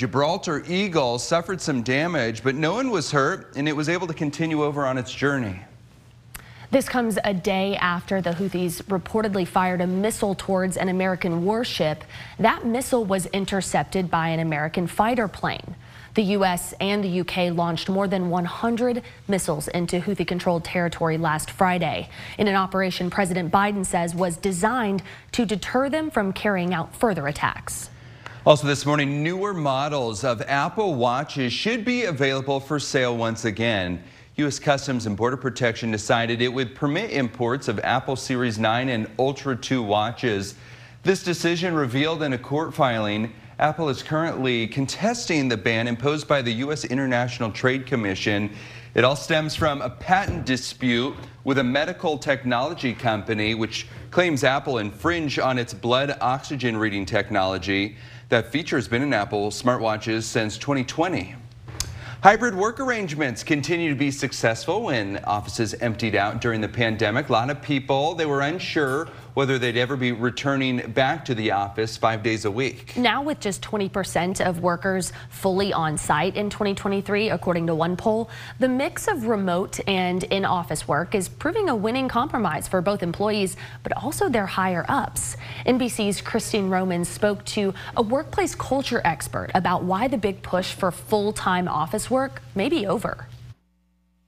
Gibraltar 0.00 0.64
Eagle 0.66 1.18
suffered 1.18 1.60
some 1.60 1.82
damage, 1.82 2.42
but 2.42 2.54
no 2.54 2.72
one 2.72 2.90
was 2.90 3.10
hurt 3.10 3.54
and 3.54 3.68
it 3.68 3.76
was 3.76 3.90
able 3.90 4.06
to 4.06 4.14
continue 4.14 4.64
over 4.64 4.86
on 4.86 4.96
its 4.96 5.12
journey. 5.12 5.60
This 6.70 6.88
comes 6.88 7.18
a 7.22 7.34
day 7.34 7.76
after 7.76 8.22
the 8.22 8.30
Houthis 8.30 8.80
reportedly 8.84 9.46
fired 9.46 9.82
a 9.82 9.86
missile 9.86 10.34
towards 10.34 10.78
an 10.78 10.88
American 10.88 11.44
warship. 11.44 12.04
That 12.38 12.64
missile 12.64 13.04
was 13.04 13.26
intercepted 13.26 14.10
by 14.10 14.28
an 14.28 14.40
American 14.40 14.86
fighter 14.86 15.28
plane. 15.28 15.76
The 16.14 16.22
U.S. 16.22 16.72
and 16.80 17.04
the 17.04 17.08
U.K. 17.08 17.50
launched 17.50 17.90
more 17.90 18.08
than 18.08 18.30
100 18.30 19.02
missiles 19.28 19.68
into 19.68 20.00
Houthi 20.00 20.26
controlled 20.26 20.64
territory 20.64 21.18
last 21.18 21.50
Friday 21.50 22.08
in 22.38 22.48
an 22.48 22.54
operation 22.54 23.10
President 23.10 23.52
Biden 23.52 23.84
says 23.84 24.14
was 24.14 24.38
designed 24.38 25.02
to 25.32 25.44
deter 25.44 25.90
them 25.90 26.10
from 26.10 26.32
carrying 26.32 26.72
out 26.72 26.96
further 26.96 27.26
attacks. 27.26 27.90
Also 28.46 28.66
this 28.66 28.86
morning, 28.86 29.22
newer 29.22 29.52
models 29.52 30.24
of 30.24 30.40
Apple 30.40 30.94
Watches 30.94 31.52
should 31.52 31.84
be 31.84 32.04
available 32.04 32.58
for 32.58 32.78
sale 32.78 33.14
once 33.14 33.44
again. 33.44 34.02
U.S. 34.36 34.58
Customs 34.58 35.04
and 35.04 35.14
Border 35.14 35.36
Protection 35.36 35.90
decided 35.90 36.40
it 36.40 36.48
would 36.48 36.74
permit 36.74 37.10
imports 37.10 37.68
of 37.68 37.78
Apple 37.80 38.16
Series 38.16 38.58
9 38.58 38.88
and 38.88 39.10
Ultra 39.18 39.54
2 39.54 39.82
watches. 39.82 40.54
This 41.02 41.22
decision 41.22 41.74
revealed 41.74 42.22
in 42.22 42.32
a 42.32 42.38
court 42.38 42.72
filing. 42.72 43.34
Apple 43.58 43.90
is 43.90 44.02
currently 44.02 44.66
contesting 44.68 45.48
the 45.48 45.58
ban 45.58 45.86
imposed 45.86 46.26
by 46.26 46.40
the 46.40 46.52
U.S. 46.54 46.86
International 46.86 47.52
Trade 47.52 47.84
Commission. 47.84 48.50
It 48.94 49.04
all 49.04 49.16
stems 49.16 49.54
from 49.54 49.82
a 49.82 49.90
patent 49.90 50.46
dispute 50.46 51.14
with 51.44 51.58
a 51.58 51.64
medical 51.64 52.16
technology 52.16 52.94
company 52.94 53.54
which 53.54 53.86
claims 54.10 54.44
Apple 54.44 54.78
infringe 54.78 55.38
on 55.38 55.58
its 55.58 55.74
blood 55.74 56.16
oxygen 56.22 56.78
reading 56.78 57.04
technology. 57.04 57.98
That 58.30 58.52
feature 58.52 58.76
has 58.76 58.86
been 58.86 59.02
in 59.02 59.12
Apple 59.12 59.50
smartwatches 59.50 60.22
since 60.22 60.56
2020. 60.56 61.34
Hybrid 62.22 62.54
work 62.54 62.78
arrangements 62.78 63.42
continue 63.42 63.88
to 63.88 63.96
be 63.96 64.12
successful 64.12 64.84
when 64.84 65.16
offices 65.24 65.74
emptied 65.74 66.14
out 66.14 66.40
during 66.40 66.60
the 66.60 66.68
pandemic. 66.68 67.28
A 67.28 67.32
lot 67.32 67.50
of 67.50 67.60
people, 67.60 68.14
they 68.14 68.26
were 68.26 68.42
unsure 68.42 69.08
whether 69.40 69.58
they'd 69.58 69.78
ever 69.78 69.96
be 69.96 70.12
returning 70.12 70.92
back 70.92 71.24
to 71.24 71.34
the 71.34 71.50
office 71.50 71.96
five 71.96 72.22
days 72.22 72.44
a 72.44 72.50
week. 72.50 72.94
Now 72.94 73.22
with 73.22 73.40
just 73.40 73.62
20% 73.62 74.46
of 74.46 74.60
workers 74.60 75.14
fully 75.30 75.72
on 75.72 75.96
site 75.96 76.36
in 76.36 76.50
2023, 76.50 77.30
according 77.30 77.66
to 77.68 77.74
one 77.74 77.96
poll, 77.96 78.28
the 78.58 78.68
mix 78.68 79.08
of 79.08 79.28
remote 79.28 79.80
and 79.88 80.24
in-office 80.24 80.86
work 80.86 81.14
is 81.14 81.26
proving 81.26 81.70
a 81.70 81.74
winning 81.74 82.06
compromise 82.06 82.68
for 82.68 82.82
both 82.82 83.02
employees, 83.02 83.56
but 83.82 83.96
also 83.96 84.28
their 84.28 84.44
higher 84.44 84.84
ups. 84.90 85.38
NBC's 85.64 86.20
Christine 86.20 86.68
Romans 86.68 87.08
spoke 87.08 87.42
to 87.46 87.72
a 87.96 88.02
workplace 88.02 88.54
culture 88.54 89.00
expert 89.06 89.50
about 89.54 89.84
why 89.84 90.06
the 90.06 90.18
big 90.18 90.42
push 90.42 90.74
for 90.74 90.90
full-time 90.90 91.66
office 91.66 92.10
work 92.10 92.42
may 92.54 92.68
be 92.68 92.86
over 92.86 93.26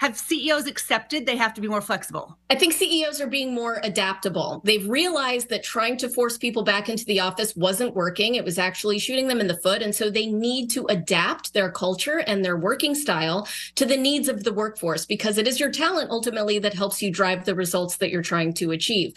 have 0.03 0.19
CEOs 0.19 0.67
accepted 0.67 1.27
they 1.27 1.37
have 1.37 1.55
to 1.55 1.61
be 1.61 1.69
more 1.69 1.81
flexible? 1.81 2.37
I 2.51 2.57
think 2.57 2.73
CEOs 2.73 3.21
are 3.21 3.29
being 3.29 3.55
more 3.55 3.79
adaptable. 3.85 4.61
They've 4.65 4.89
realized 4.89 5.49
that 5.51 5.63
trying 5.63 5.97
to 5.99 6.09
force 6.09 6.37
people 6.37 6.65
back 6.65 6.89
into 6.89 7.05
the 7.05 7.21
office 7.21 7.55
wasn't 7.55 7.95
working. 7.95 8.35
It 8.35 8.45
was 8.45 8.59
actually 8.59 8.99
shooting 8.99 9.29
them 9.29 9.41
in 9.41 9.47
the 9.47 9.59
foot. 9.59 9.81
And 9.81 9.95
so 9.95 10.11
they 10.11 10.27
need 10.27 10.71
to 10.71 10.87
adapt 10.87 11.55
their 11.55 11.71
culture 11.71 12.19
and 12.19 12.45
their 12.45 12.57
working 12.57 12.97
style 12.97 13.47
to 13.77 13.87
the 13.87 13.97
needs 13.97 14.29
of 14.29 14.43
the 14.43 14.53
workforce 14.53 15.07
because 15.07 15.39
it 15.39 15.47
is 15.47 15.61
your 15.61 15.71
talent 15.71 16.11
ultimately 16.11 16.59
that 16.59 16.75
helps 16.75 17.01
you 17.01 17.13
drive 17.13 17.45
the 17.45 17.55
results 17.55 17.99
that 17.99 18.11
you're 18.11 18.23
trying 18.23 18.55
to 18.55 18.73
achieve. 18.73 19.15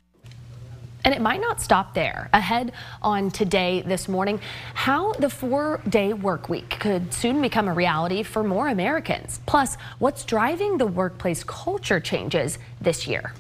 And 1.06 1.14
it 1.14 1.22
might 1.22 1.40
not 1.40 1.62
stop 1.62 1.94
there. 1.94 2.30
Ahead 2.34 2.72
on 3.04 3.30
today 3.30 3.84
this 3.86 4.08
morning, 4.08 4.42
how 4.74 5.14
the 5.14 5.30
four 5.30 5.80
day 5.88 6.14
work 6.14 6.50
week 6.50 6.78
could 6.80 7.14
soon 7.14 7.44
become 7.44 7.68
a 7.68 7.74
reality 7.74 8.24
for 8.24 8.44
more 8.44 8.70
Americans. 8.70 9.40
Plus, 9.46 9.78
what's 10.00 10.26
driving 10.26 10.80
the 10.80 10.88
workplace 10.88 11.44
culture 11.44 12.00
changes 12.00 12.58
this 12.82 13.06
year. 13.06 13.34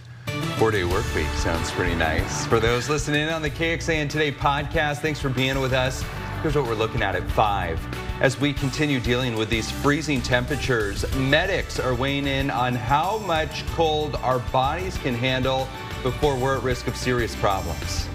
Four 0.57 0.69
day 0.69 0.83
work 0.83 1.05
week 1.15 1.25
sounds 1.37 1.71
pretty 1.71 1.95
nice. 1.95 2.45
For 2.45 2.59
those 2.59 2.87
listening 2.87 3.29
on 3.29 3.41
the 3.41 3.49
KXAN 3.49 4.09
Today 4.11 4.31
podcast, 4.31 4.99
thanks 4.99 5.19
for 5.19 5.29
being 5.29 5.59
with 5.59 5.73
us. 5.73 6.05
Here's 6.43 6.55
what 6.55 6.67
we're 6.67 6.75
looking 6.75 7.01
at 7.01 7.15
at 7.15 7.23
5. 7.31 7.79
As 8.21 8.39
we 8.39 8.53
continue 8.53 8.99
dealing 8.99 9.35
with 9.35 9.49
these 9.49 9.71
freezing 9.71 10.21
temperatures, 10.21 11.03
medics 11.15 11.79
are 11.79 11.95
weighing 11.95 12.27
in 12.27 12.51
on 12.51 12.75
how 12.75 13.17
much 13.17 13.65
cold 13.69 14.15
our 14.17 14.37
bodies 14.51 14.95
can 14.99 15.15
handle 15.15 15.67
before 16.05 16.35
we're 16.37 16.55
at 16.55 16.61
risk 16.61 16.85
of 16.85 16.95
serious 16.95 17.35
problems. 17.35 18.07